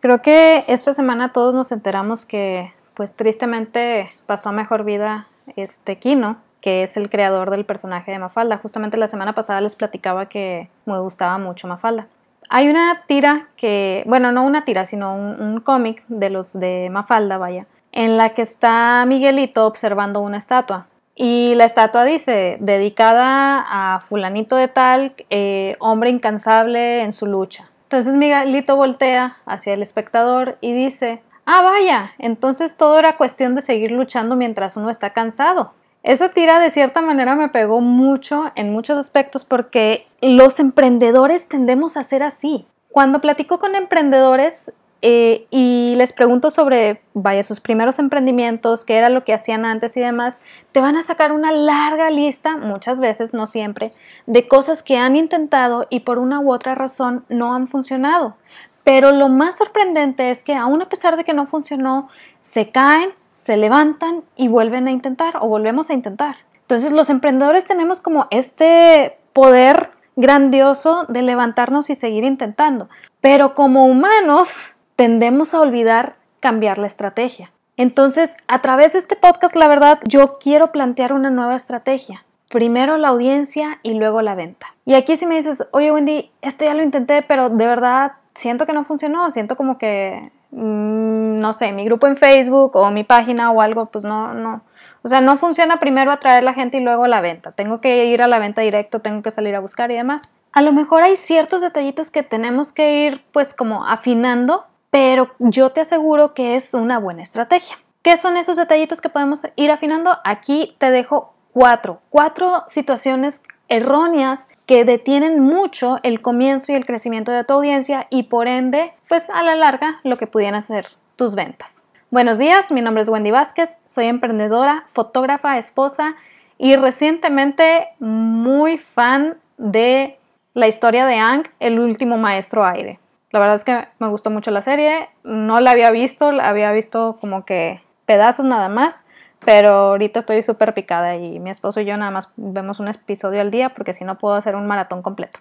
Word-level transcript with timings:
Creo 0.00 0.22
que 0.22 0.64
esta 0.66 0.94
semana 0.94 1.32
todos 1.32 1.54
nos 1.54 1.72
enteramos 1.72 2.24
que, 2.24 2.72
pues 2.94 3.16
tristemente, 3.16 4.10
pasó 4.26 4.48
a 4.48 4.52
mejor 4.52 4.84
vida 4.84 5.26
este 5.56 5.98
Kino, 5.98 6.38
que 6.62 6.82
es 6.82 6.96
el 6.96 7.10
creador 7.10 7.50
del 7.50 7.66
personaje 7.66 8.10
de 8.10 8.18
Mafalda. 8.18 8.56
Justamente 8.56 8.96
la 8.96 9.08
semana 9.08 9.34
pasada 9.34 9.60
les 9.60 9.76
platicaba 9.76 10.26
que 10.26 10.70
me 10.86 10.98
gustaba 11.00 11.36
mucho 11.36 11.68
Mafalda. 11.68 12.06
Hay 12.48 12.68
una 12.68 13.02
tira 13.06 13.48
que, 13.56 14.02
bueno, 14.06 14.32
no 14.32 14.42
una 14.42 14.64
tira, 14.64 14.86
sino 14.86 15.14
un, 15.14 15.60
cómic 15.60 16.02
de 16.08 16.30
los 16.30 16.58
de 16.58 16.88
Mafalda, 16.90 17.36
vaya, 17.36 17.66
en 17.92 18.16
la 18.16 18.30
que 18.30 18.42
está 18.42 19.04
Miguelito 19.06 19.66
observando 19.66 20.20
una 20.20 20.38
estatua. 20.38 20.86
Y 21.14 21.54
la 21.56 21.66
estatua 21.66 22.04
dice, 22.04 22.56
dedicada 22.60 23.64
a 23.68 24.00
fulanito 24.00 24.56
de 24.56 24.68
tal, 24.68 25.12
eh, 25.28 25.76
hombre 25.78 26.08
incansable 26.08 27.02
en 27.02 27.12
su 27.12 27.26
lucha. 27.26 27.69
Entonces 27.90 28.14
Miguelito 28.14 28.76
voltea 28.76 29.38
hacia 29.46 29.74
el 29.74 29.82
espectador 29.82 30.58
y 30.60 30.72
dice, 30.72 31.24
ah, 31.44 31.60
vaya, 31.62 32.12
entonces 32.20 32.76
todo 32.76 33.00
era 33.00 33.16
cuestión 33.16 33.56
de 33.56 33.62
seguir 33.62 33.90
luchando 33.90 34.36
mientras 34.36 34.76
uno 34.76 34.90
está 34.90 35.10
cansado. 35.10 35.72
Esa 36.04 36.28
tira 36.28 36.60
de 36.60 36.70
cierta 36.70 37.00
manera 37.00 37.34
me 37.34 37.48
pegó 37.48 37.80
mucho 37.80 38.52
en 38.54 38.72
muchos 38.72 38.96
aspectos 38.96 39.42
porque 39.42 40.06
los 40.22 40.60
emprendedores 40.60 41.48
tendemos 41.48 41.96
a 41.96 42.04
ser 42.04 42.22
así. 42.22 42.64
Cuando 42.92 43.20
platico 43.20 43.58
con 43.58 43.74
emprendedores, 43.74 44.72
eh, 45.02 45.46
y 45.50 45.94
les 45.96 46.12
pregunto 46.12 46.50
sobre, 46.50 47.00
vaya, 47.14 47.42
sus 47.42 47.60
primeros 47.60 47.98
emprendimientos, 47.98 48.84
qué 48.84 48.96
era 48.96 49.08
lo 49.08 49.24
que 49.24 49.32
hacían 49.32 49.64
antes 49.64 49.96
y 49.96 50.00
demás, 50.00 50.40
te 50.72 50.80
van 50.80 50.96
a 50.96 51.02
sacar 51.02 51.32
una 51.32 51.52
larga 51.52 52.10
lista, 52.10 52.56
muchas 52.56 53.00
veces, 53.00 53.32
no 53.32 53.46
siempre, 53.46 53.92
de 54.26 54.46
cosas 54.46 54.82
que 54.82 54.98
han 54.98 55.16
intentado 55.16 55.86
y 55.88 56.00
por 56.00 56.18
una 56.18 56.40
u 56.40 56.52
otra 56.52 56.74
razón 56.74 57.24
no 57.28 57.54
han 57.54 57.66
funcionado. 57.66 58.36
Pero 58.84 59.12
lo 59.12 59.28
más 59.28 59.56
sorprendente 59.58 60.30
es 60.30 60.44
que 60.44 60.54
aún 60.54 60.82
a 60.82 60.88
pesar 60.88 61.16
de 61.16 61.24
que 61.24 61.32
no 61.32 61.46
funcionó, 61.46 62.08
se 62.40 62.70
caen, 62.70 63.10
se 63.32 63.56
levantan 63.56 64.22
y 64.36 64.48
vuelven 64.48 64.86
a 64.86 64.90
intentar 64.90 65.36
o 65.40 65.48
volvemos 65.48 65.88
a 65.88 65.94
intentar. 65.94 66.36
Entonces 66.62 66.92
los 66.92 67.08
emprendedores 67.08 67.64
tenemos 67.64 68.00
como 68.00 68.26
este 68.30 69.18
poder 69.32 69.90
grandioso 70.16 71.06
de 71.08 71.22
levantarnos 71.22 71.88
y 71.88 71.94
seguir 71.94 72.24
intentando. 72.24 72.88
Pero 73.20 73.54
como 73.54 73.86
humanos 73.86 74.74
tendemos 75.00 75.54
a 75.54 75.62
olvidar 75.62 76.16
cambiar 76.40 76.76
la 76.76 76.86
estrategia. 76.86 77.50
Entonces, 77.78 78.36
a 78.48 78.60
través 78.60 78.92
de 78.92 78.98
este 78.98 79.16
podcast, 79.16 79.56
la 79.56 79.66
verdad, 79.66 79.98
yo 80.04 80.28
quiero 80.38 80.72
plantear 80.72 81.14
una 81.14 81.30
nueva 81.30 81.56
estrategia. 81.56 82.26
Primero 82.50 82.98
la 82.98 83.08
audiencia 83.08 83.78
y 83.82 83.94
luego 83.94 84.20
la 84.20 84.34
venta. 84.34 84.66
Y 84.84 84.92
aquí 84.92 85.16
si 85.16 85.24
me 85.24 85.36
dices, 85.36 85.64
oye 85.70 85.90
Wendy, 85.90 86.30
esto 86.42 86.66
ya 86.66 86.74
lo 86.74 86.82
intenté, 86.82 87.22
pero 87.22 87.48
de 87.48 87.66
verdad 87.66 88.12
siento 88.34 88.66
que 88.66 88.74
no 88.74 88.84
funcionó, 88.84 89.30
siento 89.30 89.56
como 89.56 89.78
que, 89.78 90.32
mm, 90.50 91.38
no 91.38 91.54
sé, 91.54 91.72
mi 91.72 91.86
grupo 91.86 92.06
en 92.06 92.18
Facebook 92.18 92.76
o 92.76 92.90
mi 92.90 93.02
página 93.02 93.50
o 93.52 93.62
algo, 93.62 93.86
pues 93.86 94.04
no, 94.04 94.34
no. 94.34 94.60
O 95.00 95.08
sea, 95.08 95.22
no 95.22 95.38
funciona 95.38 95.80
primero 95.80 96.12
atraer 96.12 96.44
la 96.44 96.52
gente 96.52 96.76
y 96.76 96.80
luego 96.80 97.06
la 97.06 97.22
venta. 97.22 97.52
Tengo 97.52 97.80
que 97.80 98.04
ir 98.04 98.22
a 98.22 98.28
la 98.28 98.38
venta 98.38 98.60
directo, 98.60 99.00
tengo 99.00 99.22
que 99.22 99.30
salir 99.30 99.54
a 99.54 99.60
buscar 99.60 99.90
y 99.90 99.94
demás. 99.94 100.30
A 100.52 100.60
lo 100.60 100.72
mejor 100.72 101.02
hay 101.02 101.16
ciertos 101.16 101.62
detallitos 101.62 102.10
que 102.10 102.22
tenemos 102.22 102.74
que 102.74 103.06
ir 103.06 103.24
pues 103.32 103.54
como 103.54 103.86
afinando 103.86 104.66
pero 104.90 105.30
yo 105.38 105.70
te 105.70 105.80
aseguro 105.80 106.34
que 106.34 106.56
es 106.56 106.74
una 106.74 106.98
buena 106.98 107.22
estrategia. 107.22 107.76
¿Qué 108.02 108.16
son 108.16 108.36
esos 108.36 108.56
detallitos 108.56 109.00
que 109.00 109.08
podemos 109.08 109.42
ir 109.56 109.70
afinando? 109.70 110.16
Aquí 110.24 110.74
te 110.78 110.90
dejo 110.90 111.34
cuatro, 111.52 112.00
cuatro 112.10 112.64
situaciones 112.66 113.42
erróneas 113.68 114.48
que 114.66 114.84
detienen 114.84 115.40
mucho 115.40 115.98
el 116.02 116.20
comienzo 116.20 116.72
y 116.72 116.74
el 116.74 116.86
crecimiento 116.86 117.30
de 117.32 117.44
tu 117.44 117.54
audiencia 117.54 118.06
y 118.10 118.24
por 118.24 118.48
ende, 118.48 118.92
pues 119.08 119.28
a 119.30 119.42
la 119.42 119.54
larga, 119.54 120.00
lo 120.02 120.16
que 120.16 120.26
pudieran 120.26 120.62
ser 120.62 120.86
tus 121.16 121.34
ventas. 121.34 121.82
Buenos 122.10 122.38
días, 122.38 122.72
mi 122.72 122.80
nombre 122.80 123.02
es 123.02 123.08
Wendy 123.08 123.30
Vázquez, 123.30 123.78
soy 123.86 124.06
emprendedora, 124.06 124.84
fotógrafa, 124.88 125.58
esposa 125.58 126.16
y 126.58 126.74
recientemente 126.74 127.88
muy 128.00 128.78
fan 128.78 129.36
de 129.58 130.18
la 130.54 130.66
historia 130.66 131.06
de 131.06 131.16
Ang, 131.16 131.48
el 131.60 131.78
último 131.78 132.16
maestro 132.16 132.64
aire. 132.64 132.98
La 133.30 133.38
verdad 133.38 133.56
es 133.56 133.64
que 133.64 133.86
me 133.98 134.08
gustó 134.08 134.30
mucho 134.30 134.50
la 134.50 134.62
serie. 134.62 135.08
No 135.22 135.60
la 135.60 135.70
había 135.70 135.90
visto, 135.90 136.32
la 136.32 136.48
había 136.48 136.72
visto 136.72 137.18
como 137.20 137.44
que 137.44 137.80
pedazos 138.06 138.44
nada 138.44 138.68
más. 138.68 139.04
Pero 139.44 139.70
ahorita 139.70 140.18
estoy 140.18 140.42
súper 140.42 140.74
picada 140.74 141.16
y 141.16 141.38
mi 141.38 141.48
esposo 141.48 141.80
y 141.80 141.86
yo 141.86 141.96
nada 141.96 142.10
más 142.10 142.30
vemos 142.36 142.78
un 142.78 142.88
episodio 142.88 143.40
al 143.40 143.50
día 143.50 143.70
porque 143.70 143.94
si 143.94 144.04
no 144.04 144.18
puedo 144.18 144.34
hacer 144.34 144.54
un 144.54 144.66
maratón 144.66 145.00
completo. 145.00 145.38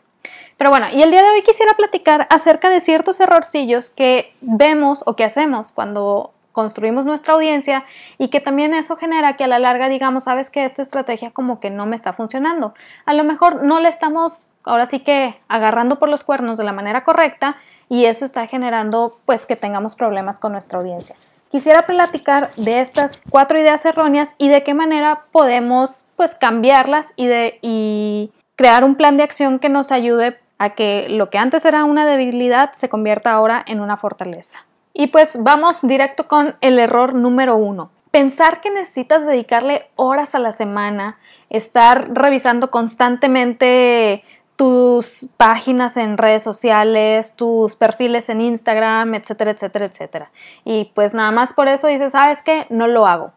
Pero 0.57 0.69
bueno, 0.69 0.87
y 0.91 1.01
el 1.01 1.11
día 1.11 1.21
de 1.21 1.29
hoy 1.31 1.41
quisiera 1.41 1.73
platicar 1.73 2.25
acerca 2.29 2.69
de 2.69 2.79
ciertos 2.79 3.19
errorcillos 3.19 3.89
que 3.89 4.33
vemos 4.39 5.03
o 5.05 5.17
que 5.17 5.25
hacemos 5.25 5.73
cuando 5.73 6.33
construimos 6.53 7.05
nuestra 7.05 7.33
audiencia 7.33 7.83
y 8.17 8.29
que 8.29 8.39
también 8.39 8.73
eso 8.73 8.95
genera 8.95 9.35
que 9.35 9.43
a 9.43 9.47
la 9.47 9.59
larga 9.59 9.89
digamos, 9.89 10.25
sabes 10.25 10.49
que 10.49 10.63
esta 10.63 10.81
estrategia 10.81 11.31
como 11.31 11.59
que 11.59 11.69
no 11.69 11.85
me 11.85 11.97
está 11.97 12.13
funcionando. 12.13 12.73
A 13.05 13.13
lo 13.13 13.25
mejor 13.25 13.63
no 13.63 13.81
le 13.81 13.89
estamos 13.89 14.47
ahora 14.63 14.85
sí 14.85 14.99
que 14.99 15.39
agarrando 15.49 15.99
por 15.99 16.09
los 16.09 16.23
cuernos 16.23 16.57
de 16.57 16.63
la 16.63 16.73
manera 16.73 17.03
correcta 17.03 17.57
y 17.89 18.05
eso 18.05 18.23
está 18.23 18.47
generando 18.47 19.19
pues 19.25 19.45
que 19.45 19.55
tengamos 19.55 19.95
problemas 19.95 20.39
con 20.39 20.53
nuestra 20.53 20.79
audiencia. 20.79 21.15
Quisiera 21.51 21.87
platicar 21.87 22.51
de 22.55 22.79
estas 22.79 23.21
cuatro 23.29 23.59
ideas 23.59 23.83
erróneas 23.83 24.35
y 24.37 24.49
de 24.49 24.63
qué 24.63 24.75
manera 24.75 25.23
podemos 25.31 26.05
pues 26.15 26.35
cambiarlas 26.35 27.11
y, 27.15 27.25
de, 27.25 27.57
y 27.63 28.31
crear 28.55 28.83
un 28.83 28.95
plan 28.95 29.17
de 29.17 29.23
acción 29.23 29.57
que 29.57 29.69
nos 29.69 29.91
ayude 29.91 30.37
a 30.59 30.71
que 30.71 31.07
lo 31.09 31.31
que 31.31 31.39
antes 31.39 31.65
era 31.65 31.85
una 31.85 32.05
debilidad 32.05 32.73
se 32.73 32.89
convierta 32.89 33.31
ahora 33.31 33.63
en 33.65 33.79
una 33.79 33.97
fortaleza. 33.97 34.65
Y 34.93 35.07
pues 35.07 35.41
vamos 35.41 35.79
directo 35.81 36.27
con 36.27 36.55
el 36.61 36.77
error 36.77 37.15
número 37.15 37.55
uno. 37.55 37.89
Pensar 38.11 38.59
que 38.59 38.69
necesitas 38.69 39.25
dedicarle 39.25 39.87
horas 39.95 40.35
a 40.35 40.39
la 40.39 40.51
semana, 40.51 41.17
estar 41.49 42.09
revisando 42.13 42.69
constantemente 42.69 44.23
tus 44.59 45.29
páginas 45.37 45.95
en 45.95 46.17
redes 46.17 46.43
sociales, 46.43 47.33
tus 47.37 47.77
perfiles 47.77 48.27
en 48.27 48.41
Instagram, 48.41 49.15
etcétera, 49.15 49.51
etcétera, 49.51 49.85
etcétera. 49.85 50.31
Y 50.65 50.91
pues 50.93 51.13
nada 51.13 51.31
más 51.31 51.53
por 51.53 51.69
eso 51.69 51.87
dices, 51.87 52.11
¿sabes 52.11 52.43
qué? 52.43 52.67
No 52.69 52.85
lo 52.85 53.07
hago. 53.07 53.31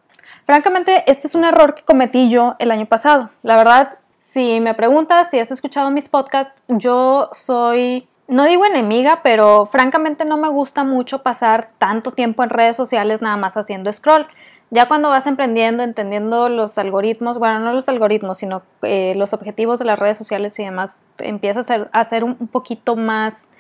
Francamente, 0.47 1.05
este 1.07 1.29
es 1.29 1.37
un 1.37 1.45
error 1.45 1.77
que 1.77 1.85
cometí 1.85 2.29
yo 2.29 2.57
el 2.59 2.73
año 2.73 2.87
pasado. 2.87 3.31
La 3.45 3.57
verdad, 3.57 3.99
si 4.19 4.59
me 4.59 4.75
preguntas 4.75 5.31
si 5.31 5.39
has 5.39 5.53
escuchado 5.53 5.93
mis 5.93 6.09
podcasts, 6.09 6.61
yo 6.67 7.31
soy, 7.35 8.09
no 8.27 8.45
digo 8.45 8.65
enemiga, 8.65 9.21
pero 9.23 9.67
francamente 9.67 10.25
no 10.25 10.37
me 10.37 10.49
gusta 10.49 10.83
mucho 10.83 11.23
pasar 11.23 11.71
tanto 11.79 12.11
tiempo 12.11 12.43
en 12.43 12.51
redes 12.51 12.77
sociales 12.77 13.23
nada 13.23 13.37
más 13.37 13.57
haciendo 13.57 13.93
scroll. 13.93 14.27
Ya 14.75 14.89
cuando 14.89 15.11
vas 15.11 15.27
emprendiendo, 15.27 15.83
entendiendo 15.83 16.49
los 16.49 16.79
algoritmos, 16.79 17.39
bueno, 17.39 17.59
no 17.59 17.75
los 17.75 17.91
algoritmos, 17.91 18.39
sino 18.39 18.63
eh, 18.81 19.13
los 19.17 19.35
objetivos 19.35 19.79
de 19.79 19.85
las 19.85 19.99
redes 19.99 20.17
sociales 20.17 20.59
y 20.59 20.65
demás, 20.65 21.03
empiezas 21.19 21.71
a 21.71 22.05
ser, 22.05 22.25
un, 22.25 22.37
poquito 22.49 22.97
más 22.97 23.51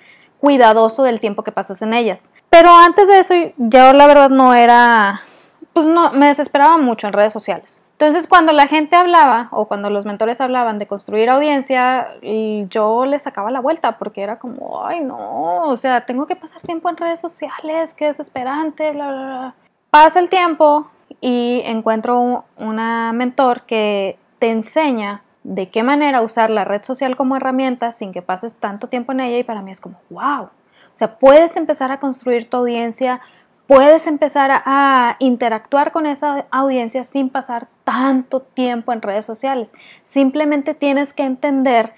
cuidadoso 0.41 1.03
del 1.03 1.21
tiempo 1.21 1.45
que 1.45 1.53
pasas 1.53 1.83
en 1.83 1.93
ellas. 1.93 2.31
Pero 2.49 2.75
antes 2.75 3.09
de 3.09 3.19
eso, 3.19 3.35
yo 3.59 3.93
la 3.93 4.07
verdad 4.07 4.31
no 4.31 4.55
era, 4.55 5.21
pues 5.75 5.85
no, 5.85 6.15
me 6.15 6.29
desesperaba 6.29 6.79
mucho 6.79 7.09
en 7.09 7.13
redes 7.13 7.35
sociales. 7.35 7.83
Entonces, 7.99 8.27
cuando 8.27 8.53
la 8.55 8.67
gente 8.67 8.97
hablaba 8.97 9.49
o 9.51 9.69
cuando 9.69 9.91
los 9.91 10.07
mentores 10.07 10.41
hablaban 10.41 10.79
de 10.79 10.87
construir 10.87 11.29
audiencia, 11.29 12.09
yo 12.71 13.05
les 13.05 13.21
sacaba 13.21 13.51
la 13.51 13.61
vuelta 13.61 13.99
porque 13.99 14.23
era 14.23 14.39
como, 14.39 14.87
ay, 14.87 15.03
no, 15.03 15.65
o 15.67 15.77
sea, 15.77 16.07
tengo 16.07 16.27
que 16.27 16.37
pasar 16.37 16.63
tiempo 16.63 16.89
en 16.89 16.97
redes 16.97 17.21
sociales, 17.21 17.93
qué 17.93 18.07
desesperante, 18.07 18.93
bla, 18.93 19.09
bla, 19.09 19.25
bla. 19.27 19.55
Pasa 19.93 20.21
el 20.21 20.31
tiempo, 20.31 20.91
y 21.21 21.61
encuentro 21.65 22.45
una 22.57 23.13
mentor 23.13 23.63
que 23.63 24.19
te 24.39 24.51
enseña 24.51 25.23
de 25.45 25.69
qué 25.69 25.83
manera 25.83 26.23
usar 26.23 26.51
la 26.51 26.65
red 26.65 26.83
social 26.83 27.15
como 27.15 27.37
herramienta 27.37 27.93
sin 27.93 28.11
que 28.13 28.23
pases 28.23 28.57
tanto 28.57 28.89
tiempo 28.89 29.13
en 29.13 29.21
ella 29.21 29.39
y 29.39 29.45
para 29.45 29.61
mí 29.61 29.71
es 29.71 29.81
como, 29.81 30.01
wow, 30.11 30.45
o 30.45 30.51
sea, 30.95 31.19
puedes 31.19 31.57
empezar 31.57 31.93
a 31.93 31.99
construir 31.99 32.49
tu 32.49 32.57
audiencia, 32.57 33.21
puedes 33.67 34.07
empezar 34.07 34.63
a, 34.65 35.17
interactuar 35.19 35.93
con 35.93 36.07
esa 36.07 36.47
audiencia 36.51 37.05
sin 37.05 37.29
pasar 37.29 37.69
tanto 37.85 38.41
tiempo 38.41 38.93
en 38.93 39.03
redes 39.03 39.27
sociales. 39.27 39.73
Simplemente 40.05 40.75
tienes 40.75 41.13
que 41.13 41.25
entender 41.25 41.93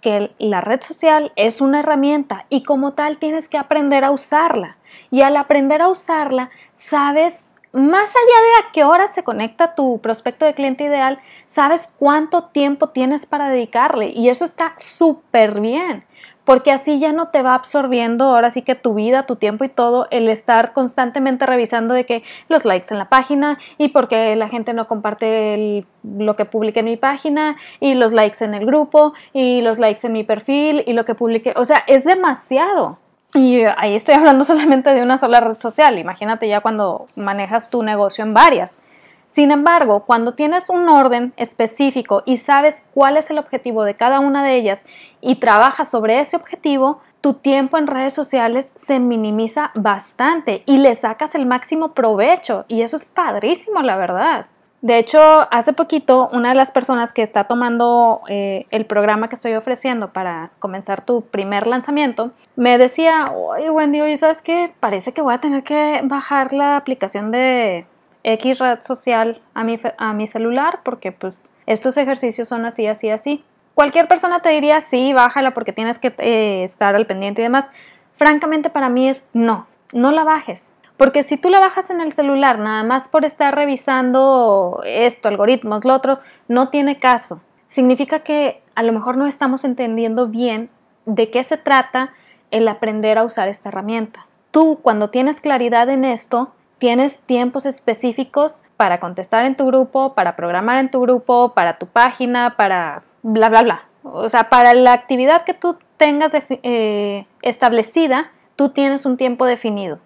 que 0.00 0.30
la 0.38 0.60
red 0.60 0.80
social 0.82 1.32
es 1.36 1.60
una 1.60 1.80
herramienta 1.80 2.46
y 2.48 2.62
como 2.62 2.92
tal 2.92 3.18
tienes 3.18 3.48
que 3.48 3.58
aprender 3.58 4.04
a 4.04 4.10
usarla. 4.10 4.76
Y 5.10 5.22
al 5.22 5.36
aprender 5.36 5.82
a 5.82 5.88
usarla, 5.88 6.50
sabes 6.74 7.44
más 7.72 8.10
allá 8.10 8.62
de 8.64 8.68
a 8.68 8.72
qué 8.72 8.84
hora 8.84 9.06
se 9.06 9.22
conecta 9.22 9.74
tu 9.74 10.00
prospecto 10.00 10.44
de 10.44 10.54
cliente 10.54 10.84
ideal, 10.84 11.20
sabes 11.46 11.88
cuánto 11.98 12.44
tiempo 12.44 12.88
tienes 12.88 13.26
para 13.26 13.48
dedicarle 13.48 14.08
y 14.08 14.28
eso 14.28 14.44
está 14.44 14.74
súper 14.76 15.60
bien, 15.60 16.04
porque 16.44 16.72
así 16.72 16.98
ya 16.98 17.12
no 17.12 17.28
te 17.28 17.42
va 17.42 17.54
absorbiendo 17.54 18.24
ahora 18.24 18.50
sí 18.50 18.62
que 18.62 18.74
tu 18.74 18.94
vida, 18.94 19.24
tu 19.26 19.36
tiempo 19.36 19.62
y 19.62 19.68
todo 19.68 20.08
el 20.10 20.28
estar 20.28 20.72
constantemente 20.72 21.46
revisando 21.46 21.94
de 21.94 22.06
que 22.06 22.24
los 22.48 22.64
likes 22.64 22.88
en 22.90 22.98
la 22.98 23.08
página 23.08 23.58
y 23.78 23.88
porque 23.90 24.34
la 24.34 24.48
gente 24.48 24.72
no 24.72 24.88
comparte 24.88 25.86
lo 26.02 26.34
que 26.34 26.46
publique 26.46 26.80
en 26.80 26.86
mi 26.86 26.96
página 26.96 27.56
y 27.78 27.94
los 27.94 28.12
likes 28.12 28.44
en 28.44 28.54
el 28.54 28.66
grupo 28.66 29.12
y 29.32 29.60
los 29.60 29.78
likes 29.78 30.04
en 30.04 30.12
mi 30.12 30.24
perfil 30.24 30.82
y 30.86 30.92
lo 30.92 31.04
que 31.04 31.14
publique, 31.14 31.54
o 31.56 31.64
sea, 31.64 31.84
es 31.86 32.04
demasiado. 32.04 32.98
Y 33.34 33.62
ahí 33.76 33.94
estoy 33.94 34.14
hablando 34.14 34.44
solamente 34.44 34.90
de 34.90 35.02
una 35.02 35.18
sola 35.18 35.40
red 35.40 35.58
social. 35.58 35.98
Imagínate 35.98 36.48
ya 36.48 36.60
cuando 36.60 37.06
manejas 37.16 37.70
tu 37.70 37.82
negocio 37.82 38.24
en 38.24 38.34
varias. 38.34 38.80
Sin 39.24 39.52
embargo, 39.52 40.00
cuando 40.06 40.34
tienes 40.34 40.68
un 40.70 40.88
orden 40.88 41.32
específico 41.36 42.24
y 42.26 42.38
sabes 42.38 42.84
cuál 42.92 43.16
es 43.16 43.30
el 43.30 43.38
objetivo 43.38 43.84
de 43.84 43.94
cada 43.94 44.18
una 44.18 44.42
de 44.42 44.56
ellas 44.56 44.86
y 45.20 45.36
trabajas 45.36 45.88
sobre 45.88 46.18
ese 46.18 46.34
objetivo, 46.34 47.00
tu 47.20 47.34
tiempo 47.34 47.78
en 47.78 47.86
redes 47.86 48.12
sociales 48.12 48.72
se 48.74 48.98
minimiza 48.98 49.70
bastante 49.74 50.64
y 50.66 50.78
le 50.78 50.96
sacas 50.96 51.36
el 51.36 51.46
máximo 51.46 51.92
provecho 51.92 52.64
y 52.66 52.82
eso 52.82 52.96
es 52.96 53.04
padrísimo, 53.04 53.82
la 53.82 53.96
verdad. 53.96 54.46
De 54.82 54.98
hecho, 54.98 55.20
hace 55.50 55.74
poquito 55.74 56.30
una 56.32 56.50
de 56.50 56.54
las 56.54 56.70
personas 56.70 57.12
que 57.12 57.20
está 57.20 57.44
tomando 57.44 58.22
eh, 58.28 58.66
el 58.70 58.86
programa 58.86 59.28
que 59.28 59.34
estoy 59.34 59.52
ofreciendo 59.54 60.12
para 60.12 60.52
comenzar 60.58 61.04
tu 61.04 61.20
primer 61.22 61.66
lanzamiento 61.66 62.30
me 62.56 62.78
decía, 62.78 63.26
oye 63.34 63.70
Wendy, 63.70 64.00
oye, 64.00 64.16
¿sabes 64.16 64.40
qué? 64.40 64.72
Parece 64.80 65.12
que 65.12 65.20
voy 65.20 65.34
a 65.34 65.38
tener 65.38 65.64
que 65.64 66.00
bajar 66.04 66.54
la 66.54 66.78
aplicación 66.78 67.30
de 67.30 67.84
X 68.24 68.58
red 68.58 68.80
social 68.80 69.42
a 69.52 69.64
mi, 69.64 69.78
a 69.98 70.12
mi 70.14 70.26
celular 70.26 70.80
porque 70.82 71.12
pues 71.12 71.50
estos 71.66 71.98
ejercicios 71.98 72.48
son 72.48 72.64
así, 72.64 72.86
así, 72.86 73.10
así. 73.10 73.44
Cualquier 73.74 74.08
persona 74.08 74.40
te 74.40 74.48
diría, 74.48 74.80
sí, 74.80 75.12
bájala 75.12 75.52
porque 75.52 75.74
tienes 75.74 75.98
que 75.98 76.14
eh, 76.18 76.64
estar 76.64 76.94
al 76.94 77.06
pendiente 77.06 77.42
y 77.42 77.44
demás. 77.44 77.68
Francamente 78.14 78.70
para 78.70 78.88
mí 78.88 79.10
es 79.10 79.28
no, 79.34 79.66
no 79.92 80.10
la 80.10 80.24
bajes. 80.24 80.74
Porque 81.00 81.22
si 81.22 81.38
tú 81.38 81.48
la 81.48 81.60
bajas 81.60 81.88
en 81.88 82.02
el 82.02 82.12
celular 82.12 82.58
nada 82.58 82.82
más 82.82 83.08
por 83.08 83.24
estar 83.24 83.54
revisando 83.54 84.82
esto, 84.84 85.28
algoritmos, 85.28 85.86
lo 85.86 85.94
otro, 85.94 86.18
no 86.46 86.68
tiene 86.68 86.98
caso. 86.98 87.40
Significa 87.68 88.18
que 88.18 88.62
a 88.74 88.82
lo 88.82 88.92
mejor 88.92 89.16
no 89.16 89.26
estamos 89.26 89.64
entendiendo 89.64 90.26
bien 90.26 90.68
de 91.06 91.30
qué 91.30 91.42
se 91.42 91.56
trata 91.56 92.12
el 92.50 92.68
aprender 92.68 93.16
a 93.16 93.24
usar 93.24 93.48
esta 93.48 93.70
herramienta. 93.70 94.26
Tú 94.50 94.80
cuando 94.82 95.08
tienes 95.08 95.40
claridad 95.40 95.88
en 95.88 96.04
esto, 96.04 96.52
tienes 96.76 97.20
tiempos 97.20 97.64
específicos 97.64 98.62
para 98.76 99.00
contestar 99.00 99.46
en 99.46 99.54
tu 99.54 99.64
grupo, 99.68 100.12
para 100.12 100.36
programar 100.36 100.76
en 100.76 100.90
tu 100.90 101.00
grupo, 101.00 101.54
para 101.54 101.78
tu 101.78 101.86
página, 101.86 102.56
para 102.58 103.04
bla, 103.22 103.48
bla, 103.48 103.62
bla. 103.62 103.84
O 104.02 104.28
sea, 104.28 104.50
para 104.50 104.74
la 104.74 104.92
actividad 104.92 105.44
que 105.44 105.54
tú 105.54 105.78
tengas 105.96 106.32
eh, 106.34 107.24
establecida, 107.40 108.32
tú 108.54 108.68
tienes 108.68 109.06
un 109.06 109.16
tiempo 109.16 109.46
definido 109.46 109.98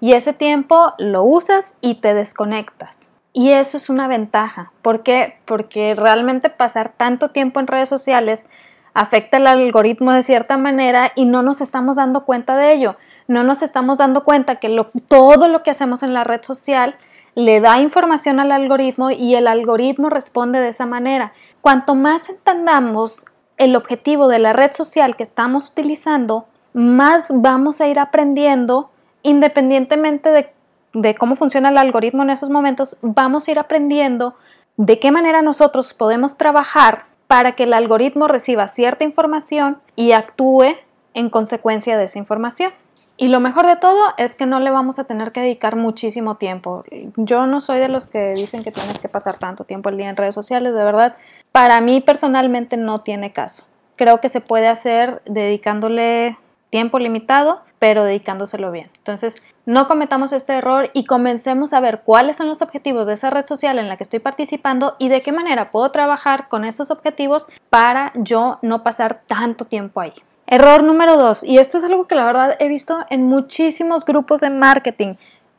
y 0.00 0.12
ese 0.12 0.32
tiempo 0.32 0.94
lo 0.98 1.22
usas 1.22 1.74
y 1.80 1.96
te 1.96 2.14
desconectas. 2.14 3.10
Y 3.32 3.50
eso 3.50 3.76
es 3.76 3.90
una 3.90 4.08
ventaja. 4.08 4.72
¿Por 4.82 5.02
qué? 5.02 5.38
Porque 5.44 5.94
realmente 5.94 6.50
pasar 6.50 6.92
tanto 6.96 7.28
tiempo 7.28 7.60
en 7.60 7.66
redes 7.66 7.88
sociales 7.88 8.46
afecta 8.92 9.36
el 9.36 9.46
algoritmo 9.46 10.12
de 10.12 10.22
cierta 10.22 10.56
manera 10.56 11.12
y 11.14 11.26
no 11.26 11.42
nos 11.42 11.60
estamos 11.60 11.96
dando 11.96 12.24
cuenta 12.24 12.56
de 12.56 12.72
ello. 12.72 12.96
No 13.28 13.44
nos 13.44 13.62
estamos 13.62 13.98
dando 13.98 14.24
cuenta 14.24 14.56
que 14.56 14.84
todo 15.06 15.48
lo 15.48 15.62
que 15.62 15.70
hacemos 15.70 16.02
en 16.02 16.14
la 16.14 16.24
red 16.24 16.42
social 16.42 16.96
le 17.36 17.60
da 17.60 17.80
información 17.80 18.40
al 18.40 18.50
algoritmo 18.50 19.10
y 19.10 19.36
el 19.36 19.46
algoritmo 19.46 20.10
responde 20.10 20.58
de 20.58 20.68
esa 20.68 20.86
manera. 20.86 21.32
Cuanto 21.60 21.94
más 21.94 22.28
entendamos 22.28 23.26
el 23.56 23.76
objetivo 23.76 24.26
de 24.26 24.40
la 24.40 24.52
red 24.52 24.72
social 24.72 25.16
que 25.16 25.22
estamos 25.22 25.68
utilizando, 25.68 26.46
más 26.72 27.26
vamos 27.28 27.80
a 27.80 27.86
ir 27.86 27.98
aprendiendo 27.98 28.89
independientemente 29.22 30.52
de, 30.92 31.14
cómo 31.14 31.36
funciona 31.36 31.68
el 31.68 31.78
algoritmo 31.78 32.22
en 32.22 32.30
esos 32.30 32.50
momentos, 32.50 32.98
vamos 33.02 33.46
a 33.46 33.50
ir 33.50 33.58
aprendiendo 33.58 34.34
de 34.76 34.98
qué 34.98 35.10
manera 35.10 35.42
nosotros 35.42 35.92
podemos 35.94 36.36
trabajar 36.36 37.04
para 37.26 37.52
que 37.52 37.64
el 37.64 37.74
algoritmo 37.74 38.26
reciba 38.28 38.66
cierta 38.68 39.04
información 39.04 39.78
y 39.94 40.12
actúe 40.12 40.74
en 41.14 41.30
consecuencia 41.30 41.96
de 41.96 42.04
esa 42.04 42.18
información. 42.18 42.72
Y 43.16 43.28
lo 43.28 43.38
mejor 43.38 43.66
de 43.66 43.76
todo 43.76 44.14
es 44.16 44.34
que 44.34 44.46
no 44.46 44.60
le 44.60 44.70
vamos 44.70 44.98
a 44.98 45.04
tener 45.04 45.30
que 45.30 45.40
dedicar 45.40 45.76
muchísimo 45.76 46.36
tiempo. 46.36 46.84
Yo 47.16 47.46
no 47.46 47.60
soy 47.60 47.78
de 47.78 47.88
los 47.88 48.06
que 48.06 48.32
dicen 48.32 48.64
que 48.64 48.72
tienes 48.72 48.98
que 48.98 49.10
pasar 49.10 49.36
tanto 49.36 49.64
tiempo 49.64 49.90
al 49.90 49.98
día 49.98 50.08
en 50.08 50.16
redes 50.16 50.34
sociales, 50.34 50.72
de 50.72 50.82
verdad. 50.82 51.16
Para 51.52 51.82
mí 51.82 52.00
personalmente 52.00 52.78
no 52.78 53.02
tiene 53.02 53.32
caso. 53.32 53.64
Creo 53.96 54.22
que 54.22 54.30
se 54.30 54.40
puede 54.40 54.68
hacer 54.68 55.20
dedicándole 55.26 56.38
tiempo 56.70 56.98
limitado 56.98 57.60
pero 57.80 58.04
dedicándoselo 58.04 58.70
bien. 58.70 58.90
Entonces, 58.98 59.42
no 59.66 59.88
cometamos 59.88 60.32
este 60.32 60.52
error 60.52 60.90
y 60.92 61.06
comencemos 61.06 61.72
a 61.72 61.80
ver 61.80 62.02
cuáles 62.04 62.36
son 62.36 62.46
los 62.46 62.62
objetivos 62.62 63.06
de 63.06 63.14
esa 63.14 63.30
red 63.30 63.46
social 63.46 63.78
en 63.78 63.88
la 63.88 63.96
que 63.96 64.04
estoy 64.04 64.20
participando 64.20 64.94
y 64.98 65.08
de 65.08 65.22
qué 65.22 65.32
manera 65.32 65.72
puedo 65.72 65.90
trabajar 65.90 66.48
con 66.48 66.64
esos 66.64 66.92
objetivos 66.92 67.48
para 67.70 68.12
yo 68.14 68.58
no 68.62 68.84
pasar 68.84 69.22
tanto 69.26 69.64
tiempo 69.64 70.00
ahí. 70.00 70.12
Error 70.46 70.82
número 70.82 71.16
dos, 71.16 71.42
y 71.42 71.58
esto 71.58 71.78
es 71.78 71.84
algo 71.84 72.06
que 72.06 72.14
la 72.14 72.24
verdad 72.24 72.56
he 72.58 72.68
visto 72.68 72.98
en 73.08 73.24
muchísimos 73.24 74.04
grupos 74.04 74.42
de 74.42 74.50
marketing. 74.50 75.14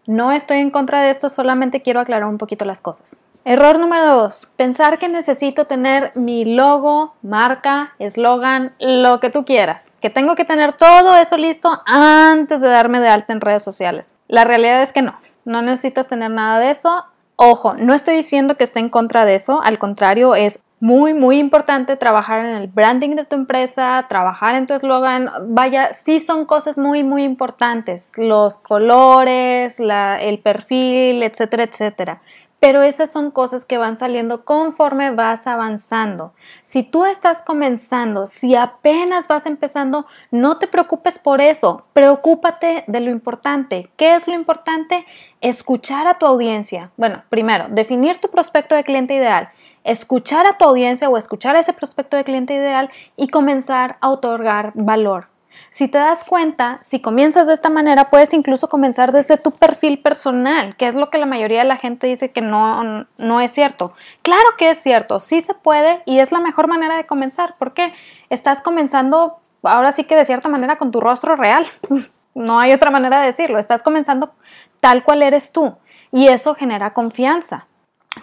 No 0.06 0.32
estoy 0.32 0.60
en 0.60 0.70
contra 0.70 1.02
de 1.02 1.10
esto, 1.10 1.30
solamente 1.30 1.82
quiero 1.82 2.02
aclarar 2.02 2.30
un 2.30 2.38
poquito 2.38 2.66
las 2.66 2.82
cosas. 2.82 3.18
Error 3.44 3.80
número 3.80 4.06
dos, 4.06 4.52
pensar 4.56 5.00
que 5.00 5.10
necesito 5.10 5.66
tener 5.66 6.12
mi 6.14 6.46
logo, 6.46 7.16
marca, 7.24 7.96
eslogan, 7.98 8.74
lo 8.80 9.20
que 9.20 9.32
tú 9.32 9.46
quieras. 9.46 9.96
Que 10.00 10.12
tengo 10.12 10.36
que 10.36 10.46
tener 10.46 10.74
todo 10.74 11.18
eso 11.18 11.38
listo 11.38 11.82
antes 11.88 12.62
de 12.62 12.68
darme 12.68 13.00
de 13.00 13.10
alta 13.10 13.34
en 13.34 13.42
redes 13.42 13.64
sociales. 13.64 14.14
La 14.28 14.44
realidad 14.44 14.84
es 14.84 14.94
que 14.94 15.02
no, 15.02 15.16
no 15.44 15.64
necesitas 15.64 16.08
tener 16.08 16.30
nada 16.30 16.60
de 16.60 16.70
eso. 16.70 17.04
Ojo, 17.36 17.74
no 17.74 17.96
estoy 17.96 18.18
diciendo 18.18 18.58
que 18.58 18.64
esté 18.64 18.80
en 18.80 18.90
contra 18.90 19.26
de 19.26 19.34
eso, 19.34 19.60
al 19.64 19.80
contrario, 19.80 20.36
es 20.36 20.60
muy, 20.80 21.16
muy 21.16 21.40
importante 21.40 21.96
trabajar 21.96 22.46
en 22.46 22.56
el 22.56 22.68
branding 22.68 23.16
de 23.16 23.26
tu 23.26 23.36
empresa, 23.36 24.06
trabajar 24.08 24.54
en 24.54 24.68
tu 24.68 24.76
eslogan. 24.76 25.32
Vaya, 25.48 25.94
sí 25.94 26.20
son 26.20 26.46
cosas 26.46 26.78
muy, 26.78 27.04
muy 27.04 27.24
importantes. 27.24 28.12
Los 28.18 28.60
colores, 28.60 29.80
el 29.80 30.40
perfil, 30.40 31.24
etcétera, 31.24 31.64
etcétera 31.64 32.22
pero 32.62 32.84
esas 32.84 33.10
son 33.10 33.32
cosas 33.32 33.66
que 33.66 33.80
van 33.80 33.98
saliendo 33.98 34.46
conforme 34.46 35.10
vas 35.10 35.48
avanzando. 35.48 36.32
Si 36.62 36.84
tú 36.84 37.06
estás 37.06 37.42
comenzando, 37.42 38.28
si 38.28 38.56
apenas 38.56 39.28
vas 39.28 39.48
empezando, 39.48 40.06
no 40.30 40.58
te 40.58 40.68
preocupes 40.68 41.18
por 41.18 41.42
eso, 41.42 41.86
preocúpate 41.94 42.84
de 42.86 43.00
lo 43.00 43.10
importante. 43.10 43.90
¿Qué 43.98 44.14
es 44.14 44.28
lo 44.28 44.36
importante? 44.36 45.08
Escuchar 45.42 46.06
a 46.06 46.20
tu 46.20 46.28
audiencia. 46.28 46.92
Bueno, 46.98 47.24
primero, 47.30 47.66
definir 47.68 48.20
tu 48.20 48.30
prospecto 48.30 48.76
de 48.76 48.84
cliente 48.84 49.16
ideal, 49.16 49.50
escuchar 49.84 50.46
a 50.46 50.60
tu 50.60 50.66
audiencia 50.66 51.10
o 51.10 51.18
escuchar 51.18 51.56
a 51.56 51.62
ese 51.62 51.74
prospecto 51.74 52.16
de 52.16 52.24
cliente 52.24 52.54
ideal 52.54 52.92
y 53.18 53.30
comenzar 53.30 53.98
a 54.02 54.12
otorgar 54.12 54.72
valor. 54.76 55.31
Si 55.72 55.88
te 55.88 55.98
das 55.98 56.26
cuenta, 56.26 56.80
si 56.82 57.00
comienzas 57.00 57.48
de 57.48 57.54
esta 57.54 57.70
manera, 57.70 58.06
puedes 58.06 58.34
incluso 58.34 58.68
comenzar 58.68 59.14
desde 59.14 59.38
tu 59.38 59.52
perfil 59.52 60.00
personal, 60.00 60.76
que 60.76 60.86
es 60.86 60.96
lo 60.96 61.10
que 61.10 61.18
la 61.18 61.26
mayoría 61.26 61.60
de 61.60 61.66
la 61.66 61.78
gente 61.78 62.08
dice 62.08 62.32
que 62.32 62.42
no, 62.42 63.08
no 63.18 63.40
es 63.40 63.52
cierto. 63.52 63.94
Claro 64.22 64.44
que 64.58 64.70
es 64.70 64.80
cierto, 64.80 65.22
sí 65.22 65.40
se 65.40 65.54
puede 65.54 66.02
y 66.06 66.20
es 66.20 66.34
la 66.34 66.42
mejor 66.42 66.68
manera 66.68 66.98
de 66.98 67.06
comenzar, 67.06 67.56
porque 67.58 67.94
estás 68.30 68.62
comenzando 68.62 69.40
ahora 69.64 69.94
sí 69.94 70.04
que 70.04 70.18
de 70.18 70.26
cierta 70.26 70.50
manera 70.50 70.78
con 70.78 70.92
tu 70.92 71.00
rostro 71.00 71.36
real. 71.36 71.66
No 72.34 72.62
hay 72.62 72.72
otra 72.72 72.92
manera 72.92 73.20
de 73.20 73.26
decirlo, 73.26 73.60
estás 73.60 73.84
comenzando 73.84 74.32
tal 74.80 75.04
cual 75.04 75.22
eres 75.22 75.52
tú 75.52 75.76
y 76.14 76.30
eso 76.30 76.56
genera 76.56 76.94
confianza. 76.94 77.68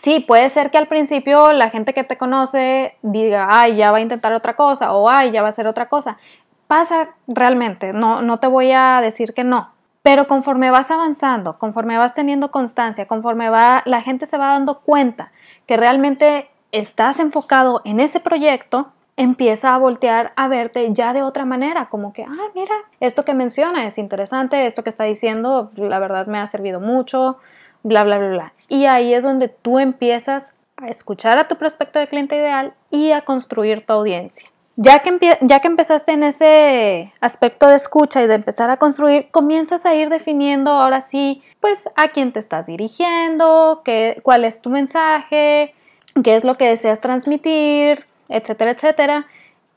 Sí, 0.01 0.21
puede 0.21 0.49
ser 0.49 0.71
que 0.71 0.79
al 0.79 0.87
principio 0.87 1.53
la 1.53 1.69
gente 1.69 1.93
que 1.93 2.05
te 2.05 2.17
conoce 2.17 2.97
diga, 3.03 3.49
ay, 3.51 3.77
ya 3.77 3.91
va 3.91 3.99
a 3.99 4.01
intentar 4.01 4.33
otra 4.33 4.57
cosa 4.57 4.95
o 4.95 5.11
ay, 5.11 5.31
ya 5.31 5.43
va 5.43 5.49
a 5.49 5.51
hacer 5.51 5.67
otra 5.67 5.91
cosa 5.91 6.17
pasa 6.69 7.09
realmente, 7.27 7.93
no, 7.93 8.23
no 8.23 8.39
te 8.39 8.47
voy 8.47 8.71
a 8.71 9.01
decir 9.01 9.35
que 9.35 9.43
no, 9.43 9.73
pero 10.03 10.29
conforme 10.29 10.71
vas 10.71 10.91
avanzando, 10.91 11.59
conforme 11.59 11.99
vas 11.99 12.15
teniendo 12.15 12.51
constancia, 12.51 13.07
conforme 13.07 13.51
va, 13.51 13.83
la 13.85 14.03
gente 14.03 14.27
se 14.27 14.39
va 14.39 14.53
dando 14.53 14.81
cuenta 14.81 15.33
que 15.67 15.77
realmente 15.77 16.49
estás 16.71 17.19
enfocado 17.19 17.81
en 17.85 17.99
ese 17.99 18.21
proyecto, 18.21 18.93
empieza 19.17 19.75
a 19.75 19.79
voltear 19.79 20.33
a 20.37 20.47
verte 20.47 20.87
ya 20.93 21.13
de 21.13 21.23
otra 21.23 21.45
manera, 21.45 21.89
como 21.89 22.13
que, 22.13 22.23
ah, 22.23 22.49
mira, 22.55 22.75
esto 23.01 23.25
que 23.25 23.35
menciona 23.35 23.85
es 23.87 23.99
interesante, 23.99 24.65
esto 24.65 24.85
que 24.85 24.91
está 24.91 25.05
diciendo, 25.05 25.73
la 25.75 25.99
verdad 25.99 26.27
me 26.27 26.39
ha 26.39 26.47
servido 26.47 26.79
mucho, 26.81 27.39
bla, 27.83 28.05
bla, 28.05 28.19
bla, 28.19 28.29
bla. 28.29 28.53
Y 28.69 28.87
ahí 28.87 29.15
es 29.15 29.25
donde 29.25 29.49
tú 29.49 29.79
empiezas 29.79 30.53
a 30.77 30.89
escuchar 30.89 31.39
a 31.39 31.49
tu 31.49 31.57
prospecto 31.57 31.99
de 31.99 32.07
cliente 32.07 32.37
ideal 32.37 32.75
y 32.91 33.11
a 33.11 33.23
construir 33.23 33.85
tu 33.85 33.93
audiencia. 33.93 34.49
Ya 34.81 35.01
que, 35.01 35.19
ya 35.41 35.59
que 35.59 35.67
empezaste 35.67 36.13
en 36.13 36.23
ese 36.23 37.13
aspecto 37.21 37.67
de 37.67 37.75
escucha 37.75 38.23
y 38.23 38.29
de 38.29 38.35
empezar 38.35 38.71
a 38.71 38.77
construir, 38.77 39.29
comienzas 39.33 39.85
a 39.85 39.93
ir 39.97 40.09
definiendo 40.09 40.71
ahora 40.71 41.01
sí, 41.01 41.43
pues 41.59 41.91
a 41.97 42.11
quién 42.11 42.31
te 42.31 42.39
estás 42.39 42.67
dirigiendo, 42.67 43.83
qué, 43.85 44.21
cuál 44.23 44.45
es 44.45 44.63
tu 44.63 44.71
mensaje, 44.71 45.75
qué 46.23 46.37
es 46.37 46.45
lo 46.45 46.57
que 46.57 46.69
deseas 46.69 47.01
transmitir, 47.01 48.05
etcétera, 48.29 48.71
etcétera. 48.71 49.27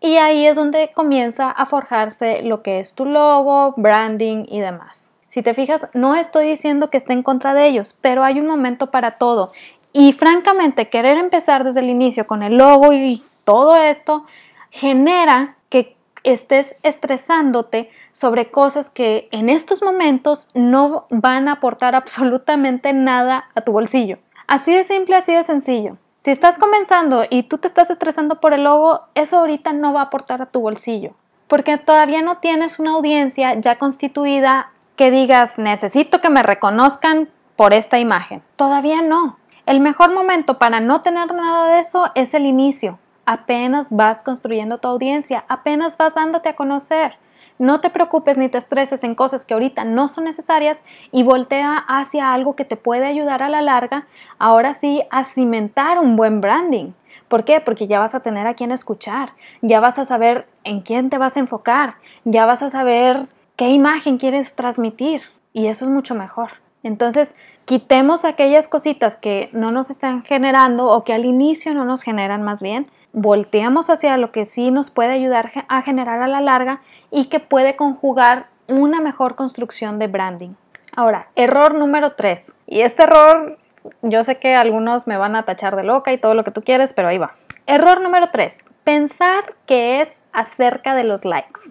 Y 0.02 0.18
ahí 0.18 0.46
es 0.46 0.56
donde 0.56 0.92
comienza 0.94 1.50
a 1.50 1.66
forjarse 1.66 2.44
lo 2.44 2.62
que 2.62 2.80
es 2.80 2.94
tu 2.94 3.06
logo, 3.06 3.74
branding 3.78 4.46
y 4.50 4.60
demás. 4.60 5.12
Si 5.30 5.42
te 5.42 5.56
fijas, 5.56 5.88
no 5.96 6.14
estoy 6.14 6.46
diciendo 6.46 6.92
que 6.92 6.98
esté 6.98 7.14
en 7.14 7.24
contra 7.24 7.56
de 7.56 7.66
ellos, 7.66 7.98
pero 8.02 8.24
hay 8.24 8.40
un 8.40 8.46
momento 8.46 8.92
para 8.92 9.18
todo. 9.18 9.52
Y 9.94 10.14
francamente, 10.14 10.90
querer 10.90 11.18
empezar 11.18 11.64
desde 11.64 11.80
el 11.80 11.90
inicio 11.90 12.28
con 12.28 12.44
el 12.44 12.60
logo 12.60 12.94
y 12.94 13.24
todo 13.46 13.76
esto, 13.76 14.28
genera 14.72 15.58
que 15.70 15.96
estés 16.24 16.76
estresándote 16.82 17.92
sobre 18.12 18.50
cosas 18.50 18.90
que 18.90 19.28
en 19.32 19.50
estos 19.50 19.84
momentos 19.84 20.50
no 20.54 21.06
van 21.10 21.48
a 21.48 21.54
aportar 21.54 21.94
absolutamente 21.96 22.94
nada 22.94 23.46
a 23.54 23.62
tu 23.62 23.72
bolsillo. 23.72 24.18
Así 24.48 24.74
de 24.74 24.84
simple, 24.84 25.16
así 25.16 25.34
de 25.34 25.44
sencillo. 25.44 25.98
Si 26.18 26.30
estás 26.30 26.58
comenzando 26.58 27.26
y 27.30 27.44
tú 27.44 27.58
te 27.58 27.68
estás 27.68 27.90
estresando 27.90 28.40
por 28.40 28.54
el 28.54 28.64
logo, 28.64 29.02
eso 29.16 29.40
ahorita 29.40 29.74
no 29.74 29.94
va 29.94 30.02
a 30.02 30.06
aportar 30.06 30.42
a 30.42 30.46
tu 30.46 30.62
bolsillo, 30.62 31.14
porque 31.48 31.78
todavía 31.78 32.22
no 32.22 32.38
tienes 32.38 32.78
una 32.78 32.92
audiencia 32.92 33.60
ya 33.60 33.78
constituida 33.78 34.72
que 34.96 35.10
digas, 35.10 35.58
necesito 35.58 36.22
que 36.22 36.30
me 36.30 36.44
reconozcan 36.44 37.30
por 37.56 37.74
esta 37.74 37.98
imagen. 37.98 38.44
Todavía 38.56 39.02
no. 39.02 39.38
El 39.66 39.80
mejor 39.80 40.14
momento 40.14 40.60
para 40.60 40.80
no 40.80 41.02
tener 41.02 41.34
nada 41.34 41.74
de 41.74 41.80
eso 41.80 42.12
es 42.14 42.36
el 42.36 42.46
inicio. 42.46 43.00
Apenas 43.26 43.88
vas 43.90 44.24
construyendo 44.24 44.80
tu 44.80 44.88
audiencia, 44.88 45.46
apenas 45.48 45.98
vas 45.98 46.16
dándote 46.16 46.50
a 46.50 46.56
conocer. 46.56 47.16
No 47.60 47.80
te 47.80 47.92
preocupes 47.92 48.38
ni 48.38 48.50
te 48.50 48.58
estreses 48.58 49.04
en 49.04 49.14
cosas 49.14 49.46
que 49.46 49.54
ahorita 49.54 49.84
no 49.84 50.08
son 50.08 50.24
necesarias 50.24 50.84
y 51.12 51.22
voltea 51.22 51.78
hacia 51.78 52.34
algo 52.34 52.56
que 52.56 52.66
te 52.66 52.76
puede 52.76 53.06
ayudar 53.06 53.44
a 53.44 53.50
la 53.50 53.62
larga, 53.62 54.08
ahora 54.40 54.74
sí, 54.74 55.04
a 55.12 55.24
cimentar 55.24 56.00
un 56.00 56.16
buen 56.16 56.42
branding. 56.42 56.94
¿Por 57.28 57.46
qué? 57.46 57.62
Porque 57.62 57.88
ya 57.88 58.00
vas 58.00 58.16
a 58.16 58.22
tener 58.22 58.48
a 58.48 58.56
quién 58.56 58.72
escuchar, 58.72 59.34
ya 59.62 59.80
vas 59.80 60.00
a 60.00 60.06
saber 60.06 60.48
en 60.64 60.82
quién 60.82 61.10
te 61.10 61.18
vas 61.18 61.38
a 61.38 61.40
enfocar, 61.40 61.96
ya 62.24 62.46
vas 62.46 62.64
a 62.64 62.70
saber 62.70 63.28
qué 63.56 63.70
imagen 63.70 64.18
quieres 64.18 64.56
transmitir 64.56 65.22
y 65.54 65.68
eso 65.68 65.86
es 65.86 65.92
mucho 65.92 66.16
mejor. 66.16 66.50
Entonces, 66.84 67.36
quitemos 67.72 68.26
aquellas 68.26 68.68
cositas 68.68 69.16
que 69.16 69.48
no 69.54 69.72
nos 69.72 69.90
están 69.90 70.26
generando 70.26 70.90
o 70.90 71.06
que 71.06 71.14
al 71.14 71.24
inicio 71.24 71.74
no 71.74 71.86
nos 71.86 72.04
generan 72.04 72.44
más 72.44 72.62
bien 72.62 72.92
volteamos 73.14 73.90
hacia 73.90 74.18
lo 74.18 74.34
que 74.34 74.44
sí 74.44 74.72
nos 74.72 74.90
puede 74.90 75.14
ayudar 75.14 75.54
a 75.70 75.82
generar 75.82 76.22
a 76.22 76.28
la 76.28 76.42
larga 76.42 76.82
y 77.12 77.28
que 77.28 77.40
puede 77.40 77.78
conjugar 77.78 78.48
una 78.68 79.00
mejor 79.00 79.36
construcción 79.36 80.00
de 80.00 80.08
branding. 80.08 80.50
Ahora, 80.98 81.30
error 81.38 81.74
número 81.74 82.12
3. 82.12 82.54
Y 82.68 82.82
este 82.82 83.04
error, 83.04 83.58
yo 84.02 84.26
sé 84.26 84.38
que 84.38 84.54
algunos 84.54 85.08
me 85.08 85.16
van 85.16 85.38
a 85.38 85.44
tachar 85.44 85.78
de 85.78 85.84
loca 85.84 86.12
y 86.12 86.18
todo 86.18 86.34
lo 86.34 86.44
que 86.44 86.52
tú 86.52 86.64
quieres, 86.64 86.92
pero 86.92 87.08
ahí 87.08 87.20
va. 87.20 87.36
Error 87.68 88.02
número 88.02 88.32
3. 88.32 88.66
Pensar 88.84 89.56
que 89.66 90.02
es 90.02 90.22
acerca 90.34 90.94
de 90.94 91.06
los 91.06 91.24
likes. 91.24 91.62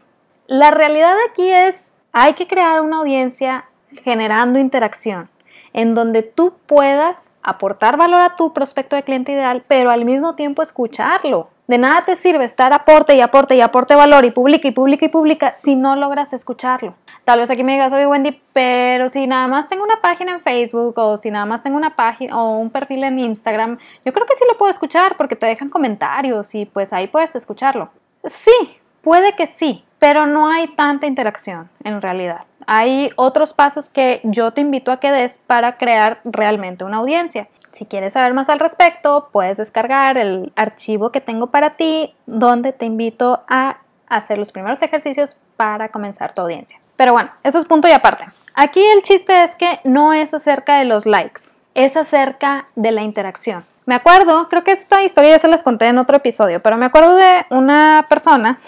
La 0.46 0.70
realidad 0.70 1.12
aquí 1.28 1.46
es, 1.46 1.92
hay 2.12 2.32
que 2.32 2.46
crear 2.46 2.80
una 2.80 3.00
audiencia 3.00 3.66
generando 4.02 4.58
interacción 4.58 5.28
en 5.72 5.94
donde 5.94 6.22
tú 6.22 6.54
puedas 6.66 7.34
aportar 7.42 7.96
valor 7.96 8.22
a 8.22 8.36
tu 8.36 8.52
prospecto 8.52 8.96
de 8.96 9.02
cliente 9.02 9.32
ideal, 9.32 9.64
pero 9.66 9.90
al 9.90 10.04
mismo 10.04 10.34
tiempo 10.34 10.62
escucharlo. 10.62 11.48
De 11.70 11.78
nada 11.78 12.04
te 12.04 12.16
sirve 12.16 12.44
estar 12.44 12.72
aporte 12.72 13.14
y 13.14 13.20
aporte 13.20 13.54
y 13.54 13.60
aporte 13.60 13.94
valor 13.94 14.24
y 14.24 14.32
publica 14.32 14.66
y 14.66 14.72
publica 14.72 15.06
y 15.06 15.08
publica 15.08 15.54
si 15.54 15.76
no 15.76 15.94
logras 15.94 16.32
escucharlo. 16.32 16.94
Tal 17.24 17.38
vez 17.38 17.48
aquí 17.48 17.62
me 17.62 17.74
digas, 17.74 17.92
oye 17.92 18.08
Wendy, 18.08 18.42
pero 18.52 19.08
si 19.08 19.28
nada 19.28 19.46
más 19.46 19.68
tengo 19.68 19.84
una 19.84 20.00
página 20.00 20.32
en 20.32 20.40
Facebook 20.40 20.98
o 20.98 21.16
si 21.16 21.30
nada 21.30 21.46
más 21.46 21.62
tengo 21.62 21.76
una 21.76 21.94
página 21.94 22.42
o 22.42 22.58
un 22.58 22.70
perfil 22.70 23.04
en 23.04 23.20
Instagram, 23.20 23.78
yo 24.04 24.12
creo 24.12 24.26
que 24.26 24.34
sí 24.34 24.42
lo 24.48 24.58
puedo 24.58 24.68
escuchar 24.68 25.16
porque 25.16 25.36
te 25.36 25.46
dejan 25.46 25.68
comentarios 25.68 26.56
y 26.56 26.66
pues 26.66 26.92
ahí 26.92 27.06
puedes 27.06 27.36
escucharlo. 27.36 27.90
Sí, 28.24 28.76
puede 29.00 29.36
que 29.36 29.46
sí, 29.46 29.84
pero 30.00 30.26
no 30.26 30.48
hay 30.48 30.66
tanta 30.66 31.06
interacción 31.06 31.70
en 31.84 32.02
realidad. 32.02 32.40
Hay 32.66 33.10
otros 33.16 33.52
pasos 33.52 33.88
que 33.88 34.20
yo 34.24 34.50
te 34.52 34.60
invito 34.60 34.90
a 34.90 34.98
que 34.98 35.12
des 35.12 35.38
para 35.46 35.76
crear 35.76 36.20
realmente 36.24 36.84
una 36.84 36.96
audiencia. 36.96 37.48
Si 37.72 37.86
quieres 37.86 38.14
saber 38.14 38.34
más 38.34 38.48
al 38.48 38.58
respecto, 38.58 39.28
puedes 39.30 39.58
descargar 39.58 40.18
el 40.18 40.52
archivo 40.56 41.12
que 41.12 41.20
tengo 41.20 41.48
para 41.48 41.76
ti 41.76 42.14
donde 42.26 42.72
te 42.72 42.86
invito 42.86 43.42
a 43.48 43.78
hacer 44.08 44.38
los 44.38 44.50
primeros 44.50 44.82
ejercicios 44.82 45.38
para 45.56 45.90
comenzar 45.90 46.34
tu 46.34 46.42
audiencia. 46.42 46.80
Pero 46.96 47.12
bueno, 47.12 47.30
eso 47.44 47.58
es 47.58 47.64
punto 47.64 47.86
y 47.86 47.92
aparte. 47.92 48.26
Aquí 48.54 48.82
el 48.82 49.02
chiste 49.02 49.42
es 49.42 49.54
que 49.54 49.80
no 49.84 50.12
es 50.12 50.34
acerca 50.34 50.78
de 50.78 50.84
los 50.84 51.06
likes, 51.06 51.42
es 51.74 51.96
acerca 51.96 52.66
de 52.74 52.90
la 52.90 53.02
interacción. 53.02 53.64
Me 53.86 53.94
acuerdo, 53.94 54.48
creo 54.48 54.62
que 54.62 54.72
esta 54.72 55.02
historia 55.02 55.30
ya 55.30 55.38
se 55.38 55.48
las 55.48 55.62
conté 55.62 55.86
en 55.86 55.98
otro 55.98 56.16
episodio, 56.16 56.60
pero 56.60 56.76
me 56.76 56.86
acuerdo 56.86 57.16
de 57.16 57.46
una 57.50 58.06
persona 58.08 58.58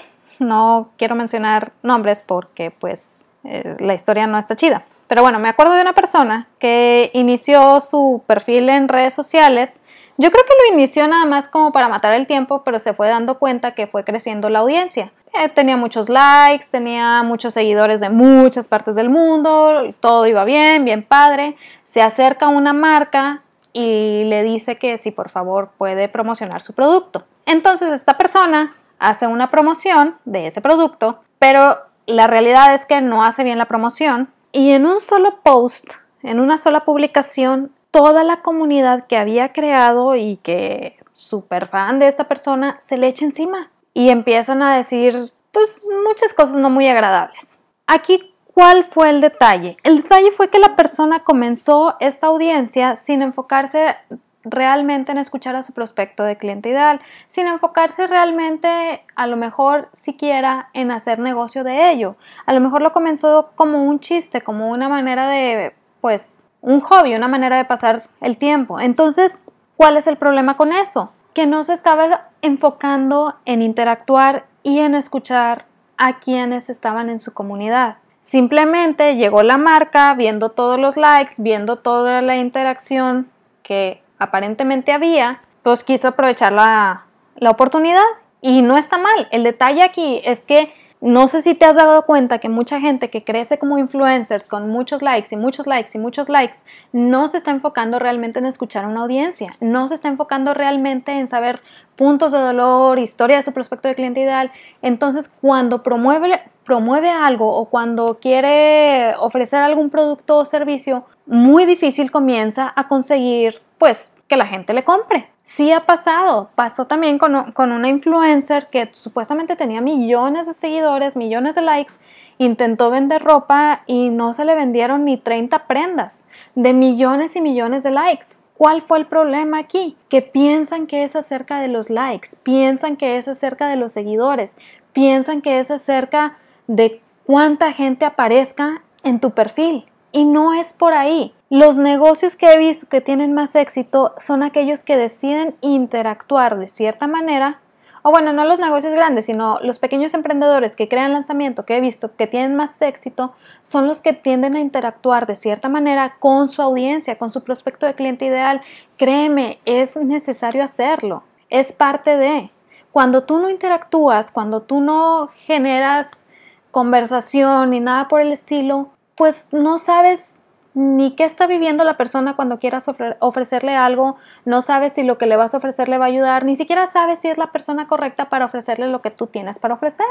no 0.43 0.91
quiero 0.99 1.15
mencionar 1.15 1.73
nombres 1.83 2.23
porque 2.27 2.71
pues 2.71 3.25
eh, 3.45 3.77
la 3.81 3.95
historia 3.95 4.27
no 4.27 4.39
está 4.39 4.57
chida. 4.57 4.85
Pero 5.09 5.23
bueno, 5.23 5.39
me 5.39 5.49
acuerdo 5.49 5.75
de 5.75 5.83
una 5.83 5.93
persona 5.93 6.49
que 6.59 7.11
inició 7.13 7.81
su 7.81 8.23
perfil 8.27 8.69
en 8.71 8.89
redes 8.89 9.13
sociales. 9.13 9.83
Yo 10.17 10.31
creo 10.31 10.45
que 10.45 10.55
lo 10.71 10.75
inició 10.75 11.07
nada 11.07 11.27
más 11.27 11.49
como 11.49 11.73
para 11.73 11.89
matar 11.89 12.15
el 12.15 12.27
tiempo, 12.27 12.63
pero 12.65 12.79
se 12.79 12.95
fue 12.95 13.09
dando 13.09 13.39
cuenta 13.39 13.75
que 13.75 13.87
fue 13.87 14.05
creciendo 14.05 14.49
la 14.49 14.61
audiencia. 14.61 15.13
Eh, 15.35 15.49
tenía 15.49 15.77
muchos 15.77 16.09
likes, 16.09 16.67
tenía 16.71 17.23
muchos 17.23 17.55
seguidores 17.55 18.01
de 18.01 18.11
muchas 18.11 18.69
partes 18.69 18.95
del 18.95 19.11
mundo, 19.11 19.95
todo 20.01 20.27
iba 20.27 20.45
bien, 20.45 20.85
bien 20.85 21.03
padre. 21.03 21.57
Se 21.85 22.03
acerca 22.03 22.49
una 22.49 22.73
marca 22.73 23.43
y 23.73 24.25
le 24.25 24.43
dice 24.43 24.77
que 24.77 24.99
si 24.99 25.11
por 25.11 25.31
favor 25.31 25.71
puede 25.79 26.09
promocionar 26.09 26.63
su 26.63 26.75
producto. 26.75 27.25
Entonces 27.47 27.91
esta 27.93 28.19
persona 28.19 28.77
hace 29.03 29.27
una 29.27 29.51
promoción 29.51 30.17
de 30.25 30.47
ese 30.47 30.61
producto, 30.61 31.21
pero 31.39 31.79
la 32.07 32.27
realidad 32.27 32.73
es 32.73 32.87
que 32.87 33.01
no 33.01 33.25
hace 33.25 33.45
bien 33.45 33.59
la 33.59 33.67
promoción 33.67 34.33
y 34.53 34.71
en 34.71 34.87
un 34.87 35.01
solo 35.01 35.41
post, 35.43 35.95
en 36.23 36.41
una 36.41 36.57
sola 36.57 36.85
publicación, 36.85 37.73
toda 37.91 38.23
la 38.25 38.43
comunidad 38.43 39.07
que 39.07 39.19
había 39.19 39.53
creado 39.53 40.17
y 40.17 40.37
que 40.37 40.99
súper 41.15 41.67
fan 41.67 41.99
de 41.99 42.07
esta 42.07 42.25
persona 42.25 42.77
se 42.79 42.97
le 42.97 43.09
echa 43.09 43.25
encima 43.25 43.71
y 43.93 44.09
empiezan 44.09 44.63
a 44.63 44.77
decir 44.77 45.33
pues 45.53 45.85
muchas 46.07 46.33
cosas 46.33 46.57
no 46.57 46.71
muy 46.71 46.89
agradables. 46.89 47.59
Aquí, 47.87 48.35
¿cuál 48.55 48.85
fue 48.85 49.11
el 49.11 49.21
detalle? 49.21 49.77
El 49.83 50.03
detalle 50.03 50.31
fue 50.31 50.49
que 50.49 50.59
la 50.59 50.77
persona 50.77 51.25
comenzó 51.25 51.97
esta 52.01 52.29
audiencia 52.29 52.97
sin 52.97 53.21
enfocarse 53.21 53.97
realmente 54.45 55.13
en 55.13 55.19
escuchar 55.19 55.57
a 55.57 55.63
su 55.63 55.73
prospecto 55.73 56.25
de 56.25 56.37
cliente 56.37 56.69
ideal, 56.69 57.01
sin 57.29 57.47
enfocarse 57.47 58.07
realmente 58.07 59.05
a 59.15 59.27
lo 59.27 59.37
mejor 59.37 59.89
siquiera 59.93 60.69
en 60.73 60.91
hacer 60.91 61.19
negocio 61.19 61.65
de 61.65 61.91
ello. 61.91 62.17
A 62.47 62.53
lo 62.53 62.61
mejor 62.61 62.83
lo 62.83 62.93
comenzó 62.93 63.51
como 63.55 63.85
un 63.85 64.01
chiste, 64.01 64.41
como 64.41 64.71
una 64.71 64.89
manera 64.89 65.29
de, 65.29 65.75
pues, 66.01 66.41
un 66.61 66.81
hobby, 66.81 67.15
una 67.15 67.29
manera 67.29 67.57
de 67.57 67.65
pasar 67.65 68.09
el 68.21 68.37
tiempo. 68.37 68.81
Entonces, 68.81 69.45
¿cuál 69.77 69.97
es 69.97 70.07
el 70.07 70.17
problema 70.17 70.57
con 70.57 70.73
eso? 70.73 71.13
Que 71.35 71.47
no 71.47 71.65
se 71.65 71.73
estaba 71.73 72.29
enfocando 72.41 73.37
en 73.45 73.63
interactuar 73.63 74.47
y 74.63 74.79
en 74.81 74.95
escuchar 74.95 75.67
a 75.97 76.19
quienes 76.19 76.71
estaban 76.71 77.11
en 77.11 77.19
su 77.19 77.35
comunidad. 77.35 77.97
Simplemente 78.21 79.17
llegó 79.17 79.43
la 79.43 79.57
marca 79.57 80.15
viendo 80.15 80.51
todos 80.51 80.79
los 80.79 80.97
likes, 80.97 81.35
viendo 81.39 81.77
toda 81.77 82.23
la 82.23 82.37
interacción 82.37 83.29
que 83.63 84.02
aparentemente 84.23 84.93
había, 84.93 85.41
pues 85.63 85.85
quiso 85.85 86.09
aprovechar 86.09 86.53
la, 86.53 87.07
la 87.37 87.51
oportunidad 87.51 88.03
y 88.41 88.63
no 88.63 88.77
está 88.77 88.99
mal. 88.99 89.29
El 89.31 89.45
detalle 89.45 89.83
aquí 89.83 90.21
es 90.25 90.41
que 90.41 90.73
no 91.03 91.27
sé 91.27 91.43
si 91.43 91.57
te 91.57 91.65
has 91.65 91.75
dado 91.75 92.07
cuenta 92.07 92.39
que 92.39 92.49
mucha 92.49 92.79
gente 92.79 93.11
que 93.11 93.25
crece 93.25 93.59
como 93.59 93.77
influencers 93.77 94.47
con 94.47 94.71
muchos 94.71 95.03
likes 95.03 95.35
y 95.35 95.37
muchos 95.37 95.67
likes 95.67 95.91
y 95.95 95.99
muchos 95.99 96.29
likes 96.29 96.59
no 96.93 97.27
se 97.27 97.39
está 97.39 97.51
enfocando 97.51 97.99
realmente 97.99 98.39
en 98.39 98.47
escuchar 98.47 98.85
a 98.85 98.89
una 98.89 99.01
audiencia, 99.01 99.57
no 99.59 99.89
se 99.89 99.95
está 99.95 100.07
enfocando 100.07 100.55
realmente 100.55 101.11
en 101.11 101.27
saber 101.27 101.61
puntos 101.97 102.31
de 102.31 102.39
dolor, 102.39 103.01
historia 103.01 103.35
de 103.39 103.43
su 103.43 103.53
prospecto 103.53 103.89
de 103.89 103.97
cliente 103.97 104.21
ideal. 104.21 104.53
Entonces, 104.81 105.29
cuando 105.41 105.83
promueve, 105.83 106.41
promueve 106.65 107.11
algo 107.11 107.53
o 107.53 107.65
cuando 107.65 108.21
quiere 108.21 109.17
ofrecer 109.19 109.61
algún 109.61 109.91
producto 109.91 110.39
o 110.39 110.45
servicio, 110.45 111.05
muy 111.27 111.67
difícil 111.67 112.13
comienza 112.13 112.73
a 112.77 112.87
conseguir 112.87 113.61
pues 113.79 114.12
que 114.33 114.39
la 114.39 114.47
gente 114.47 114.73
le 114.73 114.83
compre. 114.83 115.29
Sí 115.43 115.73
ha 115.73 115.85
pasado, 115.85 116.49
pasó 116.55 116.87
también 116.87 117.19
con, 117.19 117.53
con, 117.53 117.71
una 117.71 117.91
influencer 117.91 118.69
que 118.69 118.89
supuestamente 118.93 119.57
tenía 119.57 119.83
millones 119.83 120.47
de 120.47 120.55
seguidores, 120.55 121.19
millones 121.19 121.55
de 121.55 121.61
likes, 121.61 121.93
intentó 122.39 122.89
vender 122.89 123.23
ropa 123.23 123.83
y 123.87 124.09
no 124.09 124.33
se 124.33 124.47
le 124.47 124.55
vendieron 124.55 125.05
ni 125.05 125.19
30 125.19 125.67
prendas 125.67 126.25
de 126.55 126.73
millones 126.73 127.37
y 127.37 127.43
millones 127.43 127.83
de 127.83 127.91
likes. 127.91 128.25
¿Cuál 128.57 128.81
fue 128.81 129.01
el 129.01 129.07
problema 129.07 129.59
aquí? 129.59 129.99
Que 130.09 130.23
piensan 130.23 130.87
que 130.87 131.03
es 131.03 131.15
acerca 131.15 131.61
de 131.61 131.69
los 131.69 131.91
likes, 131.91 132.31
piensan 132.43 132.97
que 132.97 133.19
es 133.19 133.29
acerca 133.29 133.69
de 133.69 133.77
los 133.77 133.93
seguidores, 133.93 134.57
piensan 134.95 135.43
que 135.43 135.59
es 135.59 135.71
acerca 135.71 136.39
de 136.69 137.03
cuánta 137.27 137.75
gente 137.75 138.07
aparezca 138.07 138.81
en 139.03 139.21
tu 139.21 139.33
perfil. 139.33 139.85
Y 140.11 140.25
no 140.25 140.55
es 140.55 140.73
por 140.73 140.95
ahí. 140.95 141.35
Los 141.55 141.77
negocios 141.77 142.35
que 142.35 142.51
he 142.51 142.57
visto 142.57 142.89
que 142.89 143.03
tienen 143.03 143.35
más 143.35 143.55
éxito 143.57 144.15
son 144.17 144.43
aquellos 144.43 144.85
que 144.85 144.97
deciden 144.97 145.55
interactuar 145.61 146.59
de 146.59 146.67
cierta 146.67 147.07
manera, 147.07 147.61
o 148.01 148.11
bueno, 148.11 148.33
no 148.33 148.47
los 148.47 148.59
negocios 148.59 148.95
grandes, 148.95 149.27
sino 149.27 149.61
los 149.61 149.79
pequeños 149.79 150.15
emprendedores 150.15 150.77
que 150.77 150.89
crean 150.89 151.13
lanzamiento 151.13 151.67
que 151.67 151.77
he 151.77 151.81
visto 151.83 152.17
que 152.17 152.27
tienen 152.27 152.57
más 152.57 152.81
éxito, 152.81 153.35
son 153.61 153.87
los 153.87 154.01
que 154.01 154.15
tienden 154.15 154.57
a 154.57 154.61
interactuar 154.61 155.27
de 155.27 155.37
cierta 155.37 155.69
manera 155.69 156.17
con 156.21 156.49
su 156.49 156.63
audiencia, 156.63 157.19
con 157.19 157.31
su 157.31 157.45
prospecto 157.45 157.85
de 157.85 157.97
cliente 157.97 158.25
ideal. 158.25 158.63
Créeme, 158.97 159.59
es 159.67 159.95
necesario 159.95 160.65
hacerlo, 160.65 161.23
es 161.51 161.75
parte 161.75 162.17
de, 162.17 162.51
cuando 162.93 163.25
tú 163.25 163.39
no 163.39 163.51
interactúas, 163.51 164.31
cuando 164.31 164.63
tú 164.63 164.81
no 164.81 165.29
generas 165.45 166.25
conversación 166.71 167.69
ni 167.69 167.81
nada 167.81 168.09
por 168.09 168.23
el 168.23 168.33
estilo, 168.33 168.89
pues 169.17 169.53
no 169.53 169.77
sabes 169.77 170.35
ni 170.75 171.15
qué 171.15 171.25
está 171.25 171.47
viviendo 171.47 171.85
la 171.85 171.97
persona 171.97 172.35
cuando 172.35 172.59
quieras 172.59 172.91
ofrecerle 173.19 173.77
algo, 173.77 174.17
no 174.45 174.63
sabes 174.63 174.93
si 174.93 175.03
lo 175.03 175.19
que 175.19 175.27
le 175.27 175.37
vas 175.37 175.55
a 175.55 175.59
ofrecer 175.59 175.89
le 175.89 175.99
va 175.99 176.07
a 176.07 176.09
ayudar, 176.09 176.45
ni 176.45 176.57
siquiera 176.57 176.87
sabes 176.87 177.19
si 177.19 177.29
es 177.29 177.39
la 177.39 177.53
persona 177.53 177.87
correcta 177.89 178.29
para 178.29 178.47
ofrecerle 178.47 178.89
lo 178.89 179.03
que 179.03 179.11
tú 179.11 179.27
tienes 179.27 179.59
para 179.59 179.75
ofrecer. 179.75 180.07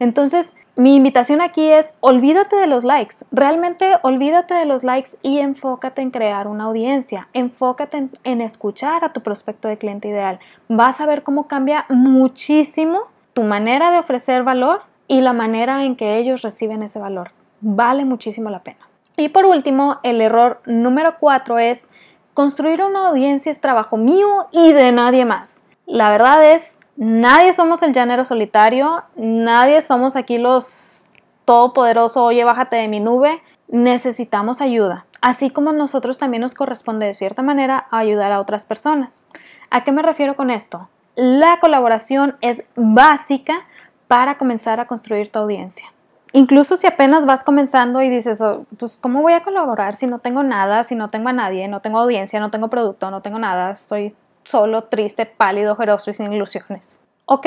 Entonces, 0.00 0.56
mi 0.76 0.96
invitación 0.96 1.40
aquí 1.40 1.68
es, 1.68 1.96
olvídate 2.00 2.56
de 2.56 2.66
los 2.66 2.84
likes, 2.84 3.16
realmente 3.30 3.94
olvídate 4.02 4.54
de 4.54 4.66
los 4.66 4.82
likes 4.82 5.10
y 5.22 5.38
enfócate 5.38 6.02
en 6.02 6.10
crear 6.10 6.48
una 6.48 6.64
audiencia, 6.64 7.28
enfócate 7.32 7.98
en, 7.98 8.10
en 8.24 8.40
escuchar 8.40 9.04
a 9.04 9.12
tu 9.12 9.20
prospecto 9.20 9.68
de 9.68 9.78
cliente 9.78 10.08
ideal. 10.08 10.40
Vas 10.68 11.00
a 11.00 11.06
ver 11.06 11.22
cómo 11.22 11.46
cambia 11.46 11.86
muchísimo 11.88 13.02
tu 13.34 13.42
manera 13.42 13.90
de 13.90 13.98
ofrecer 13.98 14.42
valor 14.42 14.82
y 15.06 15.20
la 15.20 15.32
manera 15.32 15.84
en 15.84 15.96
que 15.96 16.16
ellos 16.18 16.42
reciben 16.42 16.82
ese 16.82 16.98
valor. 16.98 17.30
Vale 17.60 18.04
muchísimo 18.04 18.50
la 18.50 18.60
pena. 18.60 18.88
Y 19.16 19.28
por 19.28 19.46
último, 19.46 19.98
el 20.02 20.20
error 20.20 20.60
número 20.66 21.16
cuatro 21.18 21.58
es 21.58 21.88
construir 22.34 22.82
una 22.82 23.08
audiencia 23.08 23.52
es 23.52 23.60
trabajo 23.60 23.96
mío 23.96 24.48
y 24.50 24.72
de 24.72 24.90
nadie 24.92 25.24
más. 25.24 25.62
La 25.86 26.10
verdad 26.10 26.52
es, 26.52 26.80
nadie 26.96 27.52
somos 27.52 27.82
el 27.82 27.92
llanero 27.92 28.24
solitario, 28.24 29.04
nadie 29.16 29.80
somos 29.80 30.16
aquí 30.16 30.38
los 30.38 31.04
todopoderoso, 31.44 32.24
oye, 32.24 32.42
bájate 32.44 32.76
de 32.76 32.88
mi 32.88 33.00
nube, 33.00 33.42
necesitamos 33.68 34.60
ayuda. 34.60 35.06
Así 35.20 35.50
como 35.50 35.70
a 35.70 35.74
nosotros 35.74 36.18
también 36.18 36.40
nos 36.40 36.54
corresponde 36.54 37.06
de 37.06 37.14
cierta 37.14 37.42
manera 37.42 37.86
ayudar 37.90 38.32
a 38.32 38.40
otras 38.40 38.64
personas. 38.64 39.26
¿A 39.70 39.84
qué 39.84 39.92
me 39.92 40.02
refiero 40.02 40.36
con 40.36 40.50
esto? 40.50 40.88
La 41.14 41.60
colaboración 41.60 42.36
es 42.40 42.64
básica 42.74 43.66
para 44.08 44.36
comenzar 44.36 44.80
a 44.80 44.86
construir 44.86 45.30
tu 45.30 45.38
audiencia. 45.38 45.93
Incluso 46.36 46.76
si 46.76 46.88
apenas 46.88 47.26
vas 47.26 47.44
comenzando 47.44 48.02
y 48.02 48.10
dices, 48.10 48.40
oh, 48.40 48.66
pues, 48.76 48.96
¿cómo 48.96 49.22
voy 49.22 49.34
a 49.34 49.44
colaborar 49.44 49.94
si 49.94 50.08
no 50.08 50.18
tengo 50.18 50.42
nada, 50.42 50.82
si 50.82 50.96
no 50.96 51.08
tengo 51.08 51.28
a 51.28 51.32
nadie, 51.32 51.68
no 51.68 51.78
tengo 51.78 52.00
audiencia, 52.00 52.40
no 52.40 52.50
tengo 52.50 52.66
producto, 52.66 53.08
no 53.12 53.22
tengo 53.22 53.38
nada, 53.38 53.70
estoy 53.70 54.16
solo, 54.42 54.82
triste, 54.82 55.26
pálido, 55.26 55.74
ojeroso 55.74 56.10
y 56.10 56.14
sin 56.14 56.32
ilusiones? 56.32 57.04
Ok, 57.26 57.46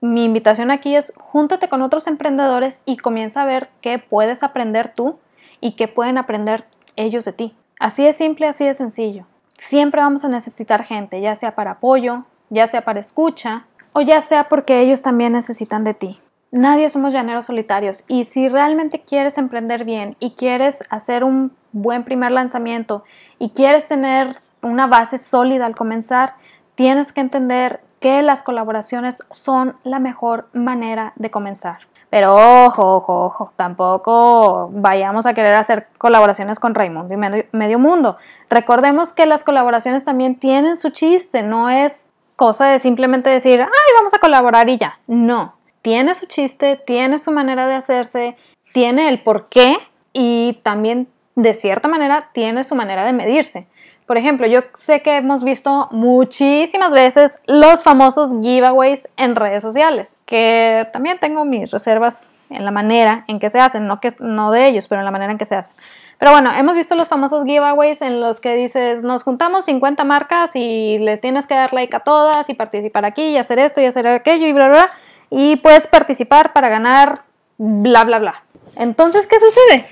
mi 0.00 0.24
invitación 0.24 0.70
aquí 0.70 0.94
es 0.94 1.12
júntate 1.18 1.68
con 1.68 1.82
otros 1.82 2.06
emprendedores 2.06 2.80
y 2.84 2.98
comienza 2.98 3.42
a 3.42 3.46
ver 3.46 3.68
qué 3.80 3.98
puedes 3.98 4.44
aprender 4.44 4.92
tú 4.94 5.18
y 5.60 5.72
qué 5.72 5.88
pueden 5.88 6.16
aprender 6.16 6.66
ellos 6.94 7.24
de 7.24 7.32
ti. 7.32 7.56
Así 7.80 8.04
de 8.04 8.12
simple, 8.12 8.46
así 8.46 8.64
de 8.64 8.74
sencillo. 8.74 9.26
Siempre 9.58 10.02
vamos 10.02 10.24
a 10.24 10.28
necesitar 10.28 10.84
gente, 10.84 11.20
ya 11.20 11.34
sea 11.34 11.56
para 11.56 11.72
apoyo, 11.72 12.26
ya 12.48 12.68
sea 12.68 12.82
para 12.82 13.00
escucha 13.00 13.64
o 13.92 14.02
ya 14.02 14.20
sea 14.20 14.48
porque 14.48 14.80
ellos 14.80 15.02
también 15.02 15.32
necesitan 15.32 15.82
de 15.82 15.94
ti. 15.94 16.20
Nadie 16.52 16.90
somos 16.90 17.12
llaneros 17.12 17.46
solitarios 17.46 18.04
y 18.08 18.24
si 18.24 18.48
realmente 18.48 19.02
quieres 19.02 19.38
emprender 19.38 19.84
bien 19.84 20.16
y 20.18 20.32
quieres 20.32 20.82
hacer 20.90 21.22
un 21.22 21.52
buen 21.70 22.02
primer 22.02 22.32
lanzamiento 22.32 23.04
y 23.38 23.50
quieres 23.50 23.86
tener 23.86 24.40
una 24.60 24.88
base 24.88 25.18
sólida 25.18 25.66
al 25.66 25.76
comenzar, 25.76 26.34
tienes 26.74 27.12
que 27.12 27.20
entender 27.20 27.80
que 28.00 28.22
las 28.22 28.42
colaboraciones 28.42 29.22
son 29.30 29.76
la 29.84 30.00
mejor 30.00 30.48
manera 30.52 31.12
de 31.14 31.30
comenzar. 31.30 31.78
Pero 32.08 32.34
ojo, 32.34 32.96
ojo, 32.96 33.26
ojo, 33.26 33.52
tampoco 33.54 34.70
vayamos 34.72 35.26
a 35.26 35.34
querer 35.34 35.54
hacer 35.54 35.86
colaboraciones 35.98 36.58
con 36.58 36.74
Raimundo 36.74 37.14
y 37.14 37.16
medio, 37.16 37.44
medio, 37.52 37.78
mundo. 37.78 38.16
Recordemos 38.48 39.12
que 39.12 39.26
las 39.26 39.44
colaboraciones 39.44 40.04
también 40.04 40.34
tienen 40.40 40.76
su 40.76 40.90
chiste, 40.90 41.44
no 41.44 41.70
es 41.70 42.08
cosa 42.34 42.66
de 42.66 42.80
simplemente 42.80 43.30
decir, 43.30 43.60
ay, 43.60 43.94
vamos 43.96 44.12
a 44.14 44.18
colaborar 44.18 44.68
y 44.68 44.78
ya. 44.78 44.98
No, 45.06 45.54
tiene 45.82 46.14
su 46.14 46.26
chiste, 46.26 46.76
tiene 46.76 47.18
su 47.18 47.32
manera 47.32 47.66
de 47.66 47.74
hacerse, 47.74 48.36
tiene 48.72 49.08
el 49.08 49.20
por 49.20 49.48
qué 49.48 49.78
y 50.12 50.58
también 50.62 51.08
de 51.36 51.54
cierta 51.54 51.88
manera 51.88 52.30
tiene 52.32 52.64
su 52.64 52.74
manera 52.74 53.04
de 53.04 53.12
medirse. 53.12 53.66
Por 54.06 54.18
ejemplo, 54.18 54.46
yo 54.46 54.62
sé 54.74 55.02
que 55.02 55.16
hemos 55.16 55.44
visto 55.44 55.88
muchísimas 55.92 56.92
veces 56.92 57.38
los 57.46 57.84
famosos 57.84 58.30
giveaways 58.42 59.08
en 59.16 59.36
redes 59.36 59.62
sociales, 59.62 60.12
que 60.26 60.88
también 60.92 61.18
tengo 61.20 61.44
mis 61.44 61.70
reservas 61.70 62.28
en 62.50 62.64
la 62.64 62.72
manera 62.72 63.24
en 63.28 63.38
que 63.38 63.50
se 63.50 63.60
hacen, 63.60 63.86
no, 63.86 64.00
que, 64.00 64.12
no 64.18 64.50
de 64.50 64.66
ellos, 64.66 64.88
pero 64.88 65.00
en 65.00 65.04
la 65.04 65.12
manera 65.12 65.30
en 65.30 65.38
que 65.38 65.46
se 65.46 65.54
hacen. 65.54 65.72
Pero 66.18 66.32
bueno, 66.32 66.50
hemos 66.52 66.74
visto 66.74 66.96
los 66.96 67.06
famosos 67.06 67.44
giveaways 67.44 68.02
en 68.02 68.20
los 68.20 68.40
que 68.40 68.56
dices, 68.56 69.04
nos 69.04 69.22
juntamos 69.22 69.66
50 69.66 70.02
marcas 70.02 70.56
y 70.56 70.98
le 70.98 71.16
tienes 71.16 71.46
que 71.46 71.54
dar 71.54 71.72
like 71.72 71.94
a 71.94 72.00
todas 72.00 72.50
y 72.50 72.54
participar 72.54 73.04
aquí 73.04 73.22
y 73.22 73.38
hacer 73.38 73.60
esto 73.60 73.80
y 73.80 73.86
hacer 73.86 74.08
aquello 74.08 74.48
y 74.48 74.52
bla, 74.52 74.68
bla, 74.68 74.78
bla 74.82 74.90
y 75.30 75.56
puedes 75.56 75.86
participar 75.86 76.52
para 76.52 76.68
ganar 76.68 77.22
bla, 77.58 78.04
bla, 78.04 78.18
bla. 78.18 78.42
Entonces, 78.76 79.26
¿qué 79.26 79.38
sucede? 79.38 79.86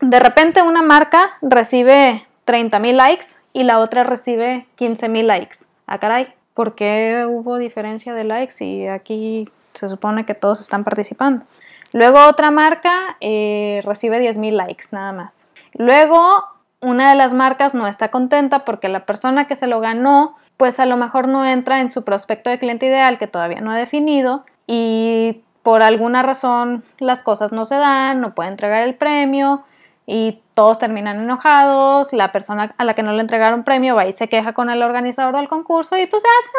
De 0.00 0.20
repente 0.20 0.62
una 0.62 0.82
marca 0.82 1.32
recibe 1.42 2.26
30 2.44 2.78
mil 2.78 2.96
likes 2.96 3.26
y 3.52 3.64
la 3.64 3.80
otra 3.80 4.04
recibe 4.04 4.66
15 4.76 5.08
mil 5.08 5.26
likes. 5.26 5.58
Ah, 5.86 5.98
caray, 5.98 6.32
¿por 6.54 6.74
qué 6.74 7.26
hubo 7.28 7.58
diferencia 7.58 8.14
de 8.14 8.24
likes 8.24 8.64
y 8.64 8.86
aquí 8.86 9.48
se 9.74 9.88
supone 9.88 10.24
que 10.24 10.34
todos 10.34 10.60
están 10.60 10.84
participando? 10.84 11.44
Luego 11.92 12.26
otra 12.26 12.50
marca 12.50 13.16
eh, 13.20 13.80
recibe 13.84 14.18
10 14.18 14.38
mil 14.38 14.56
likes 14.56 14.86
nada 14.90 15.12
más. 15.12 15.48
Luego 15.74 16.44
una 16.80 17.08
de 17.08 17.14
las 17.14 17.32
marcas 17.32 17.74
no 17.74 17.86
está 17.86 18.10
contenta 18.10 18.64
porque 18.64 18.88
la 18.88 19.06
persona 19.06 19.46
que 19.46 19.56
se 19.56 19.66
lo 19.66 19.80
ganó 19.80 20.36
pues 20.56 20.78
a 20.78 20.86
lo 20.86 20.96
mejor 20.96 21.28
no 21.28 21.44
entra 21.44 21.80
en 21.80 21.90
su 21.90 22.04
prospecto 22.04 22.50
de 22.50 22.58
cliente 22.58 22.86
ideal 22.86 23.18
que 23.18 23.26
todavía 23.26 23.60
no 23.60 23.72
ha 23.72 23.76
definido 23.76 24.44
y 24.66 25.42
por 25.62 25.82
alguna 25.82 26.22
razón 26.22 26.84
las 26.98 27.22
cosas 27.22 27.52
no 27.52 27.64
se 27.64 27.76
dan, 27.76 28.20
no 28.20 28.34
puede 28.34 28.50
entregar 28.50 28.82
el 28.82 28.94
premio 28.94 29.64
y 30.06 30.42
todos 30.54 30.78
terminan 30.78 31.20
enojados, 31.20 32.12
la 32.12 32.32
persona 32.32 32.74
a 32.76 32.84
la 32.84 32.92
que 32.92 33.02
no 33.02 33.12
le 33.12 33.22
entregaron 33.22 33.64
premio 33.64 33.94
va 33.94 34.06
y 34.06 34.12
se 34.12 34.28
queja 34.28 34.52
con 34.52 34.68
el 34.68 34.82
organizador 34.82 35.34
del 35.36 35.48
concurso 35.48 35.96
y 35.96 36.06
pues 36.06 36.22
hace 36.22 36.56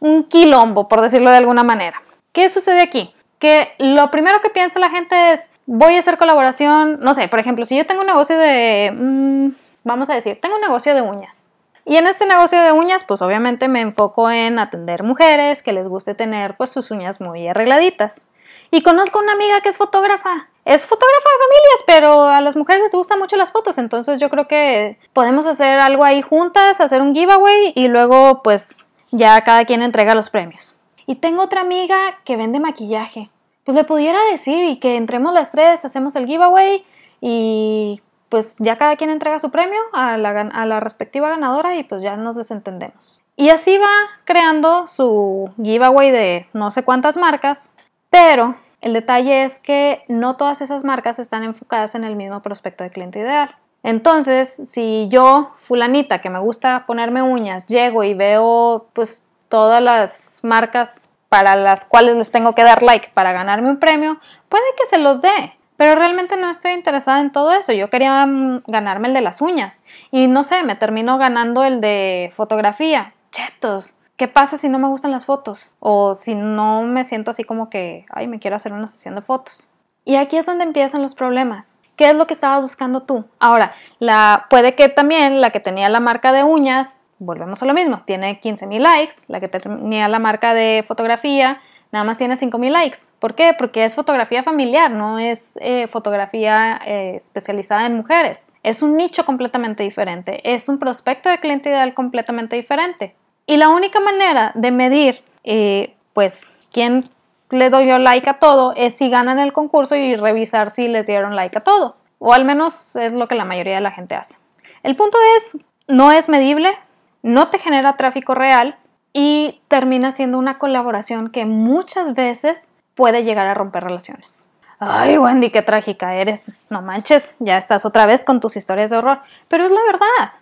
un, 0.00 0.14
un 0.14 0.24
quilombo, 0.24 0.88
por 0.88 1.00
decirlo 1.00 1.30
de 1.30 1.36
alguna 1.36 1.62
manera. 1.62 2.02
¿Qué 2.32 2.48
sucede 2.48 2.82
aquí? 2.82 3.14
Que 3.38 3.74
lo 3.78 4.10
primero 4.10 4.40
que 4.40 4.50
piensa 4.50 4.78
la 4.80 4.90
gente 4.90 5.32
es, 5.32 5.48
voy 5.66 5.94
a 5.94 6.00
hacer 6.00 6.18
colaboración, 6.18 6.98
no 7.00 7.14
sé, 7.14 7.28
por 7.28 7.38
ejemplo, 7.38 7.64
si 7.64 7.76
yo 7.76 7.86
tengo 7.86 8.00
un 8.00 8.08
negocio 8.08 8.36
de, 8.36 8.92
mm, 8.92 9.48
vamos 9.84 10.10
a 10.10 10.14
decir, 10.14 10.40
tengo 10.40 10.56
un 10.56 10.62
negocio 10.62 10.94
de 10.94 11.02
uñas 11.02 11.45
y 11.86 11.96
en 11.96 12.08
este 12.08 12.26
negocio 12.26 12.60
de 12.60 12.72
uñas, 12.72 13.04
pues 13.04 13.22
obviamente 13.22 13.68
me 13.68 13.80
enfoco 13.80 14.28
en 14.28 14.58
atender 14.58 15.04
mujeres 15.04 15.62
que 15.62 15.72
les 15.72 15.86
guste 15.86 16.16
tener 16.16 16.56
pues 16.56 16.70
sus 16.70 16.90
uñas 16.90 17.20
muy 17.20 17.46
arregladitas. 17.46 18.26
Y 18.72 18.82
conozco 18.82 19.20
una 19.20 19.32
amiga 19.32 19.60
que 19.60 19.68
es 19.68 19.76
fotógrafa. 19.76 20.48
Es 20.64 20.84
fotógrafa 20.84 21.28
de 21.30 21.44
familias, 21.44 21.84
pero 21.86 22.24
a 22.24 22.40
las 22.40 22.56
mujeres 22.56 22.82
les 22.82 22.92
gustan 22.92 23.20
mucho 23.20 23.36
las 23.36 23.52
fotos. 23.52 23.78
Entonces 23.78 24.18
yo 24.18 24.30
creo 24.30 24.48
que 24.48 24.98
podemos 25.12 25.46
hacer 25.46 25.78
algo 25.78 26.04
ahí 26.04 26.22
juntas, 26.22 26.80
hacer 26.80 27.00
un 27.00 27.14
giveaway 27.14 27.72
y 27.76 27.86
luego 27.86 28.42
pues 28.42 28.88
ya 29.12 29.40
cada 29.42 29.64
quien 29.64 29.82
entrega 29.82 30.16
los 30.16 30.28
premios. 30.28 30.74
Y 31.06 31.14
tengo 31.14 31.44
otra 31.44 31.60
amiga 31.60 31.96
que 32.24 32.36
vende 32.36 32.58
maquillaje. 32.58 33.30
Pues 33.62 33.76
le 33.76 33.84
pudiera 33.84 34.18
decir 34.32 34.64
y 34.64 34.80
que 34.80 34.96
entremos 34.96 35.32
las 35.32 35.52
tres, 35.52 35.84
hacemos 35.84 36.16
el 36.16 36.26
giveaway 36.26 36.84
y 37.20 38.00
pues 38.28 38.56
ya 38.58 38.76
cada 38.76 38.96
quien 38.96 39.10
entrega 39.10 39.38
su 39.38 39.50
premio 39.50 39.80
a 39.92 40.16
la, 40.18 40.80
respectiva 40.80 41.28
ganadora 41.28 41.76
y 41.76 41.84
pues 41.84 42.02
ya 42.02 42.16
nos 42.16 42.36
desentendemos. 42.36 43.20
Y 43.36 43.50
así 43.50 43.78
va 43.78 43.92
creando 44.24 44.86
su 44.86 45.50
giveaway 45.62 46.10
de 46.10 46.48
no 46.52 46.70
sé 46.70 46.82
cuántas 46.82 47.16
marcas, 47.16 47.72
pero 48.10 48.56
el 48.80 48.92
detalle 48.92 49.44
es 49.44 49.60
que 49.60 50.04
no 50.08 50.36
todas 50.36 50.60
esas 50.60 50.84
marcas 50.84 51.18
están 51.18 51.44
enfocadas 51.44 51.94
en 51.94 52.04
el 52.04 52.16
mismo 52.16 52.40
prospecto 52.40 52.84
de 52.84 52.90
cliente 52.90 53.18
ideal. 53.18 53.54
Entonces, 53.82 54.62
si 54.68 55.06
yo, 55.10 55.54
fulanita, 55.58 56.20
que 56.20 56.30
me 56.30 56.40
gusta 56.40 56.84
ponerme 56.86 57.22
uñas, 57.22 57.66
llego 57.66 58.02
y 58.04 58.14
veo 58.14 58.88
pues 58.94 59.24
todas 59.48 59.82
las 59.82 60.40
marcas 60.42 61.08
para 61.28 61.56
las 61.56 61.84
cuales 61.84 62.16
les 62.16 62.30
tengo 62.30 62.54
que 62.54 62.64
dar 62.64 62.82
like 62.82 63.10
para 63.14 63.32
ganarme 63.32 63.68
un 63.68 63.78
premio, 63.78 64.18
puede 64.48 64.64
que 64.78 64.86
se 64.86 64.98
los 64.98 65.20
dé, 65.20 65.55
pero 65.76 65.94
realmente 65.94 66.36
no 66.36 66.50
estoy 66.50 66.72
interesada 66.72 67.20
en 67.20 67.32
todo 67.32 67.52
eso. 67.52 67.72
Yo 67.72 67.90
quería 67.90 68.24
mm, 68.26 68.62
ganarme 68.66 69.08
el 69.08 69.14
de 69.14 69.20
las 69.20 69.40
uñas. 69.40 69.84
Y 70.10 70.26
no 70.26 70.42
sé, 70.42 70.62
me 70.62 70.76
terminó 70.76 71.18
ganando 71.18 71.64
el 71.64 71.80
de 71.80 72.32
fotografía. 72.34 73.14
Chetos. 73.30 73.94
¿Qué 74.16 74.28
pasa 74.28 74.56
si 74.56 74.68
no 74.68 74.78
me 74.78 74.88
gustan 74.88 75.10
las 75.10 75.26
fotos? 75.26 75.72
O 75.78 76.14
si 76.14 76.34
no 76.34 76.82
me 76.82 77.04
siento 77.04 77.30
así 77.30 77.44
como 77.44 77.68
que, 77.68 78.06
ay, 78.10 78.28
me 78.28 78.38
quiero 78.38 78.56
hacer 78.56 78.72
una 78.72 78.88
sesión 78.88 79.14
de 79.14 79.20
fotos. 79.20 79.68
Y 80.04 80.16
aquí 80.16 80.38
es 80.38 80.46
donde 80.46 80.64
empiezan 80.64 81.02
los 81.02 81.14
problemas. 81.14 81.78
¿Qué 81.96 82.10
es 82.10 82.14
lo 82.14 82.26
que 82.26 82.34
estabas 82.34 82.62
buscando 82.62 83.02
tú? 83.02 83.24
Ahora, 83.38 83.72
la, 83.98 84.46
puede 84.48 84.74
que 84.74 84.88
también 84.88 85.40
la 85.40 85.50
que 85.50 85.60
tenía 85.60 85.88
la 85.88 86.00
marca 86.00 86.32
de 86.32 86.44
uñas, 86.44 86.98
volvemos 87.18 87.62
a 87.62 87.66
lo 87.66 87.74
mismo, 87.74 88.02
tiene 88.06 88.38
15 88.38 88.66
mil 88.66 88.82
likes, 88.82 89.16
la 89.28 89.40
que 89.40 89.48
tenía 89.48 90.06
la 90.08 90.18
marca 90.18 90.52
de 90.52 90.84
fotografía 90.86 91.60
nada 91.96 92.04
más 92.04 92.18
tiene 92.18 92.36
5000 92.36 92.72
likes. 92.74 92.98
¿Por 93.18 93.34
qué? 93.34 93.54
Porque 93.56 93.82
es 93.84 93.94
fotografía 93.94 94.42
familiar, 94.42 94.90
no 94.90 95.18
es 95.18 95.52
eh, 95.62 95.86
fotografía 95.86 96.78
eh, 96.84 97.14
especializada 97.16 97.86
en 97.86 97.96
mujeres. 97.96 98.52
Es 98.62 98.82
un 98.82 98.98
nicho 98.98 99.24
completamente 99.24 99.82
diferente, 99.82 100.54
es 100.54 100.68
un 100.68 100.78
prospecto 100.78 101.30
de 101.30 101.40
cliente 101.40 101.70
ideal 101.70 101.94
completamente 101.94 102.54
diferente. 102.54 103.16
Y 103.46 103.56
la 103.56 103.70
única 103.70 103.98
manera 103.98 104.52
de 104.54 104.70
medir 104.72 105.22
eh, 105.44 105.94
pues, 106.12 106.52
¿quién 106.70 107.08
le 107.48 107.70
doy 107.70 107.86
yo 107.88 107.96
like 107.96 108.28
a 108.28 108.34
todo? 108.34 108.74
Es 108.76 108.94
si 108.94 109.08
ganan 109.08 109.38
el 109.38 109.54
concurso 109.54 109.96
y 109.96 110.16
revisar 110.16 110.70
si 110.70 110.88
les 110.88 111.06
dieron 111.06 111.34
like 111.34 111.56
a 111.56 111.64
todo. 111.64 111.96
O 112.18 112.34
al 112.34 112.44
menos 112.44 112.94
es 112.96 113.12
lo 113.12 113.26
que 113.26 113.36
la 113.36 113.46
mayoría 113.46 113.76
de 113.76 113.80
la 113.80 113.92
gente 113.92 114.14
hace. 114.14 114.36
El 114.82 114.96
punto 114.96 115.16
es, 115.36 115.56
no 115.88 116.12
es 116.12 116.28
medible, 116.28 116.76
no 117.22 117.48
te 117.48 117.58
genera 117.58 117.96
tráfico 117.96 118.34
real 118.34 118.76
y 119.18 119.62
termina 119.68 120.10
siendo 120.10 120.36
una 120.36 120.58
colaboración 120.58 121.30
que 121.30 121.46
muchas 121.46 122.14
veces 122.14 122.70
puede 122.94 123.24
llegar 123.24 123.46
a 123.46 123.54
romper 123.54 123.82
relaciones. 123.82 124.46
Ay, 124.78 125.16
Wendy, 125.16 125.48
qué 125.48 125.62
trágica 125.62 126.16
eres. 126.16 126.44
No 126.68 126.82
manches, 126.82 127.34
ya 127.38 127.56
estás 127.56 127.86
otra 127.86 128.04
vez 128.04 128.24
con 128.24 128.40
tus 128.40 128.58
historias 128.58 128.90
de 128.90 128.98
horror. 128.98 129.20
Pero 129.48 129.64
es 129.64 129.72
la 129.72 129.82
verdad. 129.90 130.32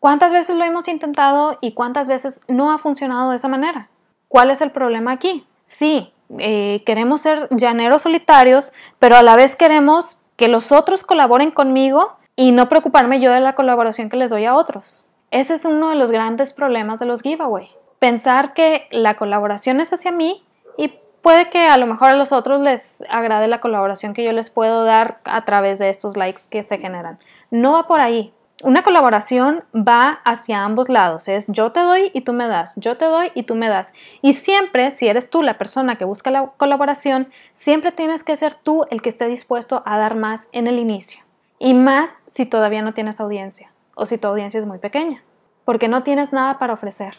¿Cuántas 0.00 0.32
veces 0.32 0.56
lo 0.56 0.64
hemos 0.64 0.88
intentado 0.88 1.58
y 1.60 1.74
cuántas 1.74 2.08
veces 2.08 2.40
no 2.48 2.72
ha 2.72 2.78
funcionado 2.78 3.30
de 3.30 3.36
esa 3.36 3.46
manera? 3.46 3.88
¿Cuál 4.26 4.50
es 4.50 4.60
el 4.62 4.72
problema 4.72 5.12
aquí? 5.12 5.46
Sí, 5.64 6.12
eh, 6.38 6.82
queremos 6.84 7.20
ser 7.20 7.46
llaneros 7.52 8.02
solitarios, 8.02 8.72
pero 8.98 9.14
a 9.14 9.22
la 9.22 9.36
vez 9.36 9.54
queremos 9.54 10.18
que 10.34 10.48
los 10.48 10.72
otros 10.72 11.04
colaboren 11.04 11.52
conmigo 11.52 12.16
y 12.34 12.50
no 12.50 12.68
preocuparme 12.68 13.20
yo 13.20 13.30
de 13.30 13.38
la 13.38 13.54
colaboración 13.54 14.08
que 14.08 14.16
les 14.16 14.30
doy 14.30 14.44
a 14.44 14.56
otros. 14.56 15.06
Ese 15.30 15.54
es 15.54 15.64
uno 15.64 15.90
de 15.90 15.94
los 15.94 16.10
grandes 16.10 16.52
problemas 16.52 16.98
de 16.98 17.06
los 17.06 17.22
giveaway. 17.22 17.70
Pensar 18.04 18.52
que 18.52 18.86
la 18.90 19.16
colaboración 19.16 19.80
es 19.80 19.90
hacia 19.94 20.12
mí 20.12 20.44
y 20.76 20.92
puede 21.22 21.48
que 21.48 21.68
a 21.68 21.78
lo 21.78 21.86
mejor 21.86 22.10
a 22.10 22.16
los 22.16 22.32
otros 22.32 22.60
les 22.60 23.02
agrade 23.08 23.48
la 23.48 23.62
colaboración 23.62 24.12
que 24.12 24.22
yo 24.22 24.32
les 24.32 24.50
puedo 24.50 24.84
dar 24.84 25.20
a 25.24 25.46
través 25.46 25.78
de 25.78 25.88
estos 25.88 26.14
likes 26.14 26.42
que 26.50 26.62
se 26.64 26.76
generan. 26.76 27.18
No 27.50 27.72
va 27.72 27.86
por 27.86 28.02
ahí. 28.02 28.34
Una 28.62 28.82
colaboración 28.82 29.64
va 29.74 30.20
hacia 30.22 30.64
ambos 30.64 30.90
lados, 30.90 31.28
es 31.28 31.46
yo 31.48 31.72
te 31.72 31.80
doy 31.80 32.10
y 32.12 32.20
tú 32.20 32.34
me 32.34 32.46
das, 32.46 32.74
yo 32.76 32.98
te 32.98 33.06
doy 33.06 33.32
y 33.34 33.44
tú 33.44 33.54
me 33.54 33.70
das. 33.70 33.94
Y 34.20 34.34
siempre, 34.34 34.90
si 34.90 35.08
eres 35.08 35.30
tú 35.30 35.42
la 35.42 35.56
persona 35.56 35.96
que 35.96 36.04
busca 36.04 36.30
la 36.30 36.48
colaboración, 36.58 37.30
siempre 37.54 37.90
tienes 37.90 38.22
que 38.22 38.36
ser 38.36 38.54
tú 38.54 38.84
el 38.90 39.00
que 39.00 39.08
esté 39.08 39.28
dispuesto 39.28 39.82
a 39.86 39.96
dar 39.96 40.14
más 40.14 40.50
en 40.52 40.66
el 40.66 40.78
inicio. 40.78 41.24
Y 41.58 41.72
más 41.72 42.18
si 42.26 42.44
todavía 42.44 42.82
no 42.82 42.92
tienes 42.92 43.18
audiencia 43.18 43.72
o 43.94 44.04
si 44.04 44.18
tu 44.18 44.28
audiencia 44.28 44.60
es 44.60 44.66
muy 44.66 44.76
pequeña, 44.76 45.22
porque 45.64 45.88
no 45.88 46.02
tienes 46.02 46.34
nada 46.34 46.58
para 46.58 46.74
ofrecer. 46.74 47.14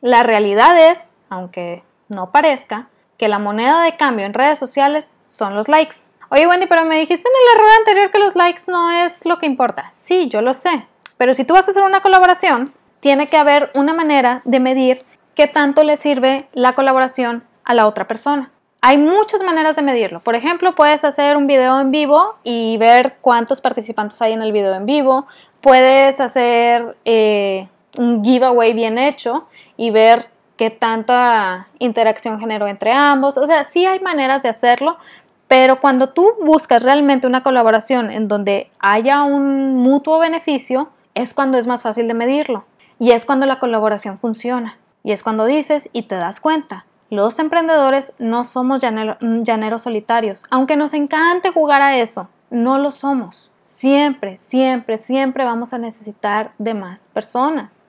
La 0.00 0.22
realidad 0.22 0.90
es, 0.90 1.10
aunque 1.28 1.82
no 2.08 2.30
parezca, 2.30 2.88
que 3.16 3.28
la 3.28 3.38
moneda 3.38 3.82
de 3.82 3.96
cambio 3.96 4.26
en 4.26 4.34
redes 4.34 4.58
sociales 4.58 5.18
son 5.26 5.56
los 5.56 5.68
likes. 5.68 5.96
Oye 6.30 6.46
Wendy, 6.46 6.66
pero 6.66 6.84
me 6.84 6.98
dijiste 6.98 7.28
en 7.28 7.34
el 7.34 7.56
error 7.56 7.70
anterior 7.78 8.10
que 8.10 8.18
los 8.18 8.36
likes 8.36 8.62
no 8.68 8.90
es 8.90 9.26
lo 9.26 9.38
que 9.38 9.46
importa. 9.46 9.88
Sí, 9.92 10.28
yo 10.28 10.40
lo 10.40 10.54
sé. 10.54 10.86
Pero 11.16 11.34
si 11.34 11.44
tú 11.44 11.54
vas 11.54 11.66
a 11.66 11.72
hacer 11.72 11.82
una 11.82 12.00
colaboración, 12.00 12.72
tiene 13.00 13.26
que 13.26 13.36
haber 13.36 13.70
una 13.74 13.92
manera 13.92 14.42
de 14.44 14.60
medir 14.60 15.04
qué 15.34 15.48
tanto 15.48 15.82
le 15.82 15.96
sirve 15.96 16.48
la 16.52 16.74
colaboración 16.74 17.44
a 17.64 17.74
la 17.74 17.86
otra 17.86 18.06
persona. 18.06 18.52
Hay 18.80 18.98
muchas 18.98 19.42
maneras 19.42 19.74
de 19.74 19.82
medirlo. 19.82 20.20
Por 20.20 20.36
ejemplo, 20.36 20.76
puedes 20.76 21.02
hacer 21.02 21.36
un 21.36 21.48
video 21.48 21.80
en 21.80 21.90
vivo 21.90 22.36
y 22.44 22.76
ver 22.78 23.16
cuántos 23.20 23.60
participantes 23.60 24.22
hay 24.22 24.32
en 24.32 24.42
el 24.42 24.52
video 24.52 24.74
en 24.74 24.86
vivo. 24.86 25.26
Puedes 25.60 26.20
hacer 26.20 26.96
eh, 27.04 27.68
un 27.98 28.24
giveaway 28.24 28.72
bien 28.72 28.96
hecho 28.96 29.46
y 29.76 29.90
ver 29.90 30.28
qué 30.56 30.70
tanta 30.70 31.68
interacción 31.78 32.40
generó 32.40 32.66
entre 32.66 32.92
ambos. 32.92 33.36
O 33.36 33.46
sea, 33.46 33.64
sí 33.64 33.84
hay 33.84 34.00
maneras 34.00 34.42
de 34.42 34.48
hacerlo, 34.48 34.96
pero 35.48 35.80
cuando 35.80 36.10
tú 36.10 36.32
buscas 36.44 36.82
realmente 36.82 37.26
una 37.26 37.42
colaboración 37.42 38.10
en 38.10 38.28
donde 38.28 38.70
haya 38.78 39.22
un 39.24 39.76
mutuo 39.76 40.18
beneficio, 40.18 40.90
es 41.14 41.34
cuando 41.34 41.58
es 41.58 41.66
más 41.66 41.82
fácil 41.82 42.06
de 42.06 42.14
medirlo. 42.14 42.64
Y 43.00 43.10
es 43.10 43.24
cuando 43.24 43.46
la 43.46 43.58
colaboración 43.58 44.18
funciona. 44.18 44.76
Y 45.02 45.12
es 45.12 45.22
cuando 45.22 45.46
dices 45.46 45.88
y 45.92 46.02
te 46.02 46.14
das 46.14 46.40
cuenta. 46.40 46.84
Los 47.10 47.38
emprendedores 47.38 48.14
no 48.18 48.44
somos 48.44 48.80
llaneros 48.80 49.82
solitarios. 49.82 50.44
Aunque 50.50 50.76
nos 50.76 50.92
encante 50.92 51.50
jugar 51.50 51.80
a 51.80 51.96
eso, 51.96 52.28
no 52.50 52.78
lo 52.78 52.90
somos. 52.90 53.50
Siempre, 53.62 54.36
siempre, 54.36 54.98
siempre 54.98 55.44
vamos 55.44 55.72
a 55.72 55.78
necesitar 55.78 56.52
de 56.58 56.74
más 56.74 57.08
personas. 57.08 57.86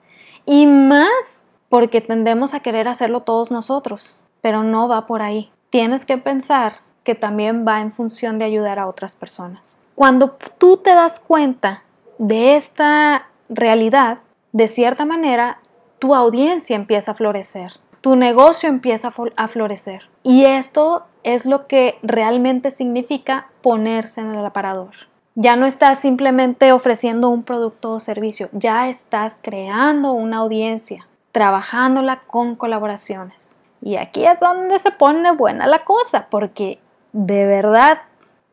Y 0.52 0.66
más 0.66 1.38
porque 1.68 2.00
tendemos 2.00 2.54
a 2.54 2.60
querer 2.60 2.88
hacerlo 2.88 3.20
todos 3.20 3.52
nosotros. 3.52 4.18
Pero 4.40 4.64
no 4.64 4.88
va 4.88 5.06
por 5.06 5.22
ahí. 5.22 5.48
Tienes 5.70 6.04
que 6.04 6.18
pensar 6.18 6.72
que 7.04 7.14
también 7.14 7.64
va 7.64 7.80
en 7.80 7.92
función 7.92 8.40
de 8.40 8.46
ayudar 8.46 8.80
a 8.80 8.88
otras 8.88 9.14
personas. 9.14 9.76
Cuando 9.94 10.36
tú 10.58 10.78
te 10.78 10.90
das 10.90 11.20
cuenta 11.20 11.84
de 12.18 12.56
esta 12.56 13.28
realidad, 13.48 14.18
de 14.50 14.66
cierta 14.66 15.04
manera, 15.04 15.60
tu 16.00 16.16
audiencia 16.16 16.74
empieza 16.74 17.12
a 17.12 17.14
florecer, 17.14 17.74
tu 18.00 18.16
negocio 18.16 18.68
empieza 18.68 19.12
a 19.36 19.46
florecer. 19.46 20.08
Y 20.24 20.46
esto 20.46 21.04
es 21.22 21.46
lo 21.46 21.68
que 21.68 21.96
realmente 22.02 22.72
significa 22.72 23.46
ponerse 23.62 24.20
en 24.20 24.34
el 24.34 24.44
aparador. 24.44 25.10
Ya 25.42 25.56
no 25.56 25.64
estás 25.64 26.00
simplemente 26.00 26.70
ofreciendo 26.70 27.30
un 27.30 27.44
producto 27.44 27.92
o 27.92 28.00
servicio, 28.00 28.50
ya 28.52 28.90
estás 28.90 29.38
creando 29.40 30.12
una 30.12 30.36
audiencia, 30.36 31.06
trabajándola 31.32 32.20
con 32.26 32.56
colaboraciones. 32.56 33.56
Y 33.80 33.96
aquí 33.96 34.26
es 34.26 34.38
donde 34.38 34.78
se 34.78 34.90
pone 34.90 35.32
buena 35.32 35.66
la 35.66 35.82
cosa, 35.86 36.26
porque 36.28 36.78
de 37.14 37.46
verdad 37.46 38.02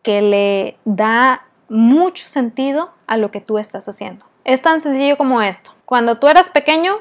que 0.02 0.22
le 0.22 0.78
da 0.86 1.44
mucho 1.68 2.26
sentido 2.26 2.92
a 3.06 3.18
lo 3.18 3.32
que 3.32 3.42
tú 3.42 3.58
estás 3.58 3.90
haciendo. 3.90 4.26
Es 4.46 4.62
tan 4.62 4.80
sencillo 4.80 5.18
como 5.18 5.42
esto. 5.42 5.72
Cuando 5.84 6.20
tú 6.20 6.30
eras 6.30 6.50
pequeño 6.50 7.00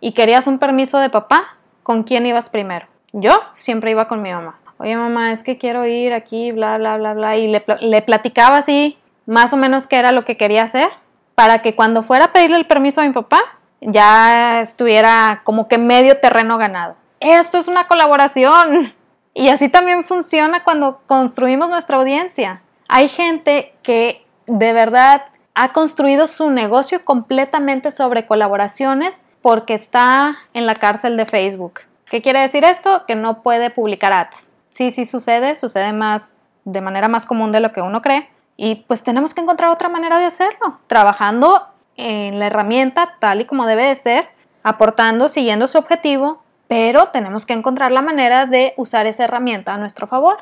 y 0.00 0.12
querías 0.12 0.46
un 0.46 0.58
permiso 0.58 1.00
de 1.00 1.10
papá, 1.10 1.58
¿con 1.82 2.02
quién 2.02 2.24
ibas 2.24 2.48
primero? 2.48 2.86
Yo 3.12 3.42
siempre 3.52 3.90
iba 3.90 4.08
con 4.08 4.22
mi 4.22 4.32
mamá. 4.32 4.58
Oye 4.78 4.96
mamá, 4.96 5.32
es 5.32 5.42
que 5.42 5.58
quiero 5.58 5.84
ir 5.84 6.14
aquí, 6.14 6.50
bla, 6.50 6.78
bla, 6.78 6.96
bla, 6.96 7.12
bla. 7.12 7.36
Y 7.36 7.48
le, 7.48 8.00
platicaba 8.00 8.56
así, 8.56 8.96
más 9.28 9.52
o 9.52 9.58
menos 9.58 9.86
qué 9.86 9.96
era 9.96 10.10
lo 10.10 10.24
que 10.24 10.38
quería 10.38 10.62
hacer, 10.62 10.88
para 11.34 11.60
que 11.60 11.76
cuando 11.76 12.02
fuera 12.02 12.26
a 12.26 12.32
pedirle 12.32 12.56
el 12.56 12.66
permiso 12.66 13.02
a 13.02 13.04
mi 13.04 13.12
papá, 13.12 13.40
ya 13.82 14.62
estuviera 14.62 15.42
como 15.44 15.68
que 15.68 15.76
medio 15.76 16.18
terreno 16.18 16.56
ganado. 16.56 16.96
Esto 17.20 17.58
es 17.58 17.68
una 17.68 17.86
colaboración. 17.86 18.92
Y 19.34 19.50
así 19.50 19.68
también 19.68 20.02
funciona 20.02 20.64
cuando 20.64 21.00
construimos 21.06 21.68
nuestra 21.68 21.98
audiencia. 21.98 22.62
Hay 22.88 23.08
gente 23.08 23.72
que 23.82 24.26
de 24.46 24.72
verdad 24.72 25.26
ha 25.54 25.72
construido 25.72 26.26
su 26.26 26.50
negocio 26.50 27.04
completamente 27.04 27.90
sobre 27.90 28.26
colaboraciones 28.26 29.26
porque 29.42 29.74
está 29.74 30.38
en 30.54 30.66
la 30.66 30.74
cárcel 30.74 31.16
de 31.16 31.26
Facebook. 31.26 31.80
¿Qué 32.06 32.22
quiere 32.22 32.40
decir 32.40 32.64
esto? 32.64 33.04
Que 33.06 33.14
no 33.14 33.42
puede 33.42 33.70
publicar 33.70 34.12
ads. 34.12 34.48
Sí, 34.70 34.90
sí 34.90 35.04
sucede, 35.04 35.54
sucede 35.54 35.92
más 35.92 36.38
de 36.64 36.80
manera 36.80 37.08
más 37.08 37.26
común 37.26 37.52
de 37.52 37.60
lo 37.60 37.72
que 37.72 37.82
uno 37.82 38.02
cree. 38.02 38.28
Y 38.60 38.74
pues 38.88 39.04
tenemos 39.04 39.34
que 39.34 39.40
encontrar 39.40 39.70
otra 39.70 39.88
manera 39.88 40.18
de 40.18 40.24
hacerlo, 40.24 40.80
trabajando 40.88 41.62
en 41.96 42.40
la 42.40 42.48
herramienta 42.48 43.14
tal 43.20 43.40
y 43.40 43.44
como 43.44 43.66
debe 43.66 43.84
de 43.84 43.94
ser, 43.94 44.28
aportando, 44.64 45.28
siguiendo 45.28 45.68
su 45.68 45.78
objetivo, 45.78 46.42
pero 46.66 47.08
tenemos 47.08 47.46
que 47.46 47.52
encontrar 47.52 47.92
la 47.92 48.02
manera 48.02 48.46
de 48.46 48.74
usar 48.76 49.06
esa 49.06 49.24
herramienta 49.24 49.74
a 49.74 49.78
nuestro 49.78 50.08
favor. 50.08 50.38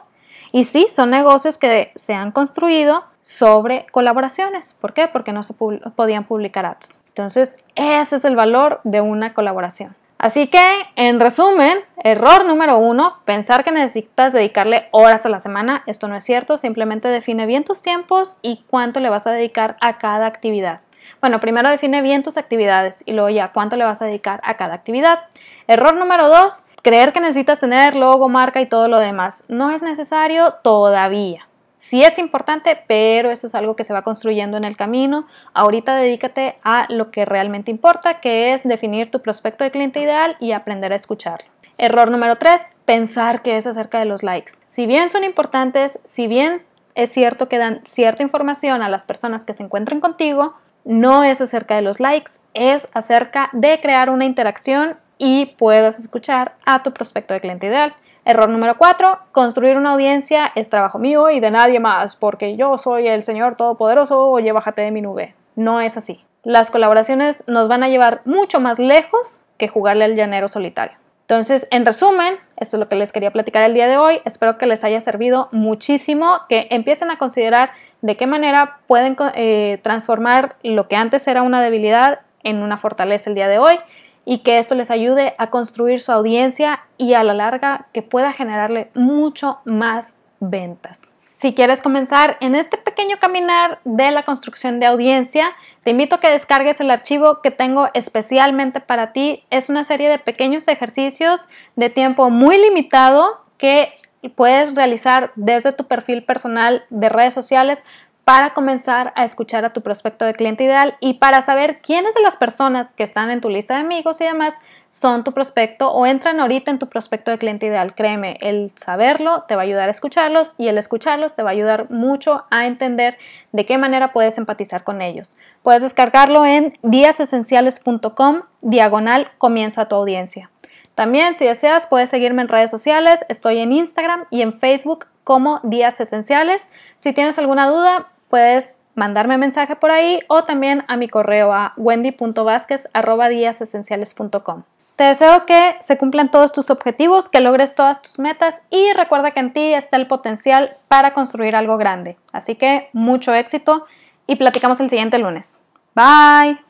Y 0.51 0.65
sí, 0.65 0.87
son 0.91 1.11
negocios 1.11 1.59
que 1.59 1.93
se 1.95 2.15
han 2.15 2.33
construido 2.33 3.05
sobre 3.23 3.85
colaboraciones. 3.93 4.75
¿Por 4.81 4.95
qué? 4.95 5.09
Porque 5.09 5.33
no 5.33 5.43
se 5.43 5.53
podían 5.53 6.25
publicar 6.25 6.65
ads. 6.65 7.01
Entonces, 7.09 7.59
ese 7.75 8.17
es 8.17 8.25
el 8.25 8.35
valor 8.35 8.81
de 8.85 9.03
una 9.03 9.35
colaboración. 9.35 9.95
Así 10.19 10.47
que, 10.47 10.65
en 10.97 11.21
resumen, 11.21 11.79
error 12.03 12.47
número 12.47 12.79
uno, 12.79 13.19
pensar 13.25 13.65
que 13.65 13.71
necesitas 13.71 14.33
dedicarle 14.33 14.89
horas 14.91 15.27
a 15.27 15.29
la 15.29 15.41
semana. 15.41 15.83
Esto 15.87 16.09
no 16.09 16.17
es 16.17 16.25
cierto, 16.25 16.57
simplemente 16.57 17.09
define 17.09 17.45
bien 17.45 17.65
tus 17.65 17.83
tiempos 17.83 18.39
y 18.41 18.65
cuánto 18.69 19.01
le 19.01 19.11
vas 19.11 19.27
a 19.27 19.33
dedicar 19.33 19.77
a 19.81 19.99
cada 19.99 20.27
actividad. 20.27 20.81
Bueno, 21.21 21.39
primero 21.41 21.69
define 21.69 22.03
bien 22.03 22.23
tus 22.23 22.37
actividades 22.37 23.03
y 23.07 23.13
luego 23.13 23.29
ya 23.29 23.53
cuánto 23.53 23.77
le 23.77 23.85
vas 23.85 24.03
a 24.03 24.07
dedicar 24.07 24.41
a 24.43 24.57
cada 24.57 24.75
actividad. 24.75 25.21
Error 25.67 25.95
número 25.95 26.29
dos, 26.29 26.67
creer 26.83 27.13
que 27.13 27.21
necesitas 27.21 27.61
tener 27.61 27.95
logo, 27.95 28.29
marca 28.29 28.61
y 28.61 28.67
todo 28.67 28.89
lo 28.89 28.99
demás. 28.99 29.45
No 29.49 29.71
es 29.71 29.83
necesario 29.83 30.55
todavía. 30.63 31.46
Sí 31.89 32.03
es 32.03 32.19
importante, 32.19 32.83
pero 32.89 33.31
eso 33.31 33.47
es 33.47 33.55
algo 33.55 33.77
que 33.77 33.85
se 33.85 33.93
va 33.93 34.03
construyendo 34.03 34.57
en 34.57 34.65
el 34.65 34.77
camino. 34.77 35.29
Ahorita 35.55 35.95
dedícate 35.95 36.59
a 36.65 36.87
lo 36.89 37.13
que 37.13 37.25
realmente 37.25 37.71
importa, 37.71 38.19
que 38.19 38.53
es 38.53 38.65
definir 38.65 39.09
tu 39.13 39.23
prospecto 39.23 39.63
de 39.63 39.71
cliente 39.71 40.01
ideal 40.01 40.37
y 40.41 40.51
aprender 40.51 40.93
a 40.93 40.97
escucharlo. 40.97 41.47
Error 41.79 42.11
número 42.11 42.39
tres, 42.39 42.67
pensar 42.87 43.41
que 43.41 43.57
es 43.57 43.69
acerca 43.69 44.01
de 44.01 44.05
los 44.05 44.25
likes. 44.25 44.55
Si 44.67 44.87
bien 44.87 45.09
son 45.09 45.23
importantes, 45.23 46.01
si 46.03 46.27
bien 46.27 46.65
es 46.97 47.13
cierto 47.13 47.49
que 47.49 47.59
dan 47.59 47.83
cierta 47.85 48.25
información 48.25 48.83
a 48.83 48.89
las 48.89 49.05
personas 49.05 49.45
que 49.45 49.55
se 49.55 49.63
encuentren 49.63 50.01
contigo, 50.01 50.57
no 50.85 51.23
es 51.23 51.41
acerca 51.41 51.77
de 51.77 51.83
los 51.83 52.01
likes, 52.01 52.33
es 52.53 52.89
acerca 52.95 53.49
de 53.53 53.81
crear 53.81 54.11
una 54.11 54.25
interacción 54.25 54.97
y 55.19 55.55
puedas 55.57 56.01
escuchar 56.01 56.57
a 56.65 56.83
tu 56.83 56.93
prospecto 56.93 57.33
de 57.33 57.41
cliente 57.41 57.69
ideal. 57.69 57.95
Error 58.27 58.49
número 58.49 58.77
4, 58.77 59.21
construir 59.31 59.77
una 59.77 59.93
audiencia 59.93 60.51
es 60.57 60.69
trabajo 60.69 60.99
mío 60.99 61.31
y 61.31 61.39
de 61.39 61.53
nadie 61.53 61.79
más, 61.79 62.17
porque 62.17 62.57
yo 62.57 62.77
soy 62.77 63.07
el 63.07 63.23
Señor 63.23 63.55
Todopoderoso, 63.55 64.21
oye, 64.21 64.51
bájate 64.51 64.83
de 64.83 64.91
mi 64.91 65.01
nube. 65.01 65.37
No 65.55 65.81
es 65.81 65.97
así. 65.97 66.25
Las 66.43 66.73
colaboraciones 66.73 67.45
nos 67.47 67.69
van 67.69 67.85
a 67.85 67.89
llevar 67.89 68.23
mucho 68.25 68.59
más 68.59 68.81
lejos 68.81 69.43
que 69.59 69.69
jugarle 69.69 70.07
al 70.07 70.17
llanero 70.17 70.49
solitario. 70.49 70.99
Entonces, 71.21 71.69
en 71.71 71.87
resumen, 71.87 72.35
esto 72.57 72.77
es 72.77 72.81
lo 72.81 72.89
que 72.89 72.97
les 72.97 73.13
quería 73.13 73.31
platicar 73.31 73.63
el 73.63 73.75
día 73.75 73.87
de 73.87 73.97
hoy. 73.97 74.21
Espero 74.25 74.59
que 74.59 74.67
les 74.67 74.83
haya 74.83 75.01
servido 75.01 75.49
muchísimo, 75.53 76.41
que 76.49 76.67
empiecen 76.71 77.13
a 77.13 77.19
considerar 77.19 77.71
de 78.01 78.17
qué 78.17 78.27
manera 78.27 78.79
pueden 78.89 79.17
eh, 79.37 79.79
transformar 79.85 80.57
lo 80.65 80.89
que 80.89 80.97
antes 80.97 81.29
era 81.29 81.43
una 81.43 81.63
debilidad 81.63 82.23
en 82.43 82.65
una 82.65 82.77
fortaleza 82.77 83.31
el 83.31 83.37
día 83.37 83.47
de 83.47 83.61
hoy 83.61 83.79
y 84.27 84.39
que 84.39 84.59
esto 84.59 84.75
les 84.75 84.91
ayude 84.91 85.35
a 85.39 85.49
construir 85.49 86.01
su 86.01 86.13
audiencia 86.13 86.85
y 86.99 87.15
a 87.15 87.25
la 87.25 87.33
larga 87.33 87.87
que 87.95 88.03
pueda 88.03 88.33
generarle 88.33 88.91
mucho 88.93 89.61
más 89.65 90.17
ventas. 90.41 91.15
Si 91.37 91.55
quieres 91.55 91.81
comenzar 91.81 92.39
en 92.41 92.55
este 92.55 92.77
pequeño 92.77 93.19
caminar 93.19 93.79
de 93.85 94.11
la 94.11 94.25
construcción 94.25 94.81
de 94.81 94.87
audiencia, 94.87 95.53
te 95.85 95.91
invito 95.91 96.17
a 96.17 96.21
que 96.21 96.31
descargues 96.31 96.81
el 96.81 96.91
archivo 96.91 97.41
que 97.43 97.51
tengo 97.51 97.89
especialmente 97.95 98.81
para 98.81 99.13
ti. 99.13 99.45
Es 99.51 99.69
una 99.69 99.85
serie 99.85 100.09
de 100.09 100.19
pequeños 100.19 100.67
ejercicios 100.67 101.49
de 101.77 101.91
tiempo 101.91 102.31
muy 102.31 102.59
limitado 102.59 103.45
que 103.59 103.93
puedes 104.35 104.75
realizar 104.75 105.31
desde 105.37 105.73
tu 105.73 105.85
perfil 105.85 106.25
personal 106.25 106.85
de 106.91 107.09
redes 107.09 107.35
sociales 107.35 107.85
para 108.27 108.55
comenzar 108.55 109.13
a 109.15 109.23
escuchar 109.23 109.65
a 109.65 109.73
tu 109.73 109.83
prospecto 109.83 110.25
de 110.25 110.35
cliente 110.35 110.65
ideal 110.65 110.97
y 110.99 111.15
para 111.15 111.43
saber 111.43 111.79
quiénes 111.79 112.13
de 112.13 112.23
las 112.23 112.37
personas 112.37 112.93
que 112.93 113.05
están 113.05 113.31
en 113.31 113.41
tu 113.41 113.49
lista 113.49 113.75
de 113.75 113.83
amigos 113.83 114.21
y 114.21 114.25
demás 114.25 114.59
son 114.91 115.23
tu 115.23 115.31
prospecto 115.31 115.93
o 115.93 116.07
entran 116.07 116.41
ahorita 116.41 116.73
en 116.73 116.81
tu 116.81 116.89
prospecto 116.89 117.31
de 117.31 117.39
cliente 117.39 117.67
ideal. 117.67 117.95
Créeme, 117.95 118.37
el 118.41 118.73
saberlo 118.75 119.45
te 119.47 119.55
va 119.55 119.63
a 119.63 119.65
ayudar 119.65 119.87
a 119.87 119.93
escucharlos 119.93 120.57
y 120.59 120.67
el 120.67 120.77
escucharlos 120.77 121.37
te 121.37 121.45
va 121.45 121.51
a 121.51 121.53
ayudar 121.53 121.89
mucho 121.89 122.47
a 122.51 122.67
entender 122.67 123.17
de 123.53 123.65
qué 123.65 123.79
manera 123.79 124.13
puedes 124.13 124.39
empatizar 124.39 124.83
con 124.83 125.03
ellos. 125.03 125.39
Puedes 125.63 125.83
descargarlo 125.83 126.45
en 126.45 126.77
díasesenciales.com 126.83 128.43
diagonal 128.61 129.31
comienza 129.39 129.87
tu 129.87 129.95
audiencia. 129.95 130.51
También, 130.97 131.37
si 131.37 131.45
deseas, 131.45 131.87
puedes 131.87 132.11
seguirme 132.11 132.43
en 132.43 132.49
redes 132.49 132.73
sociales. 132.73 133.25
Estoy 133.29 133.59
en 133.59 133.71
Instagram 133.71 134.25
y 134.31 134.43
en 134.43 134.59
Facebook 134.59 135.07
como 135.23 135.61
Días 135.63 136.01
Esenciales. 136.01 136.71
Si 136.97 137.13
tienes 137.13 137.39
alguna 137.39 137.69
duda, 137.69 138.09
puedes 138.37 138.75
mandarme 138.95 139.39
mensaje 139.39 139.77
por 139.77 139.91
ahí 139.91 140.21
o 140.29 140.45
también 140.45 140.83
a 140.89 140.99
mi 140.99 141.09
correo 141.09 141.55
a 141.55 141.73
wendy.vázquez.com. 141.79 144.63
Te 144.97 145.05
deseo 145.05 145.47
que 145.47 145.77
se 145.81 145.97
cumplan 145.97 146.31
todos 146.31 146.53
tus 146.53 146.69
objetivos, 146.69 147.31
que 147.31 147.41
logres 147.41 147.75
todas 147.75 148.03
tus 148.03 148.19
metas 148.19 148.61
y 148.69 148.93
recuerda 148.93 149.31
que 149.31 149.41
en 149.41 149.55
ti 149.55 149.73
está 149.73 149.97
el 149.97 150.07
potencial 150.07 150.77
para 150.89 151.15
construir 151.15 151.57
algo 151.57 151.79
grande. 151.79 152.19
Así 152.31 152.57
que 152.57 152.91
mucho 152.93 153.33
éxito 153.33 153.87
y 154.27 154.37
platicamos 154.37 154.81
el 154.81 154.91
siguiente 154.91 155.19
lunes. 155.19 155.59
Bye. 155.95 156.66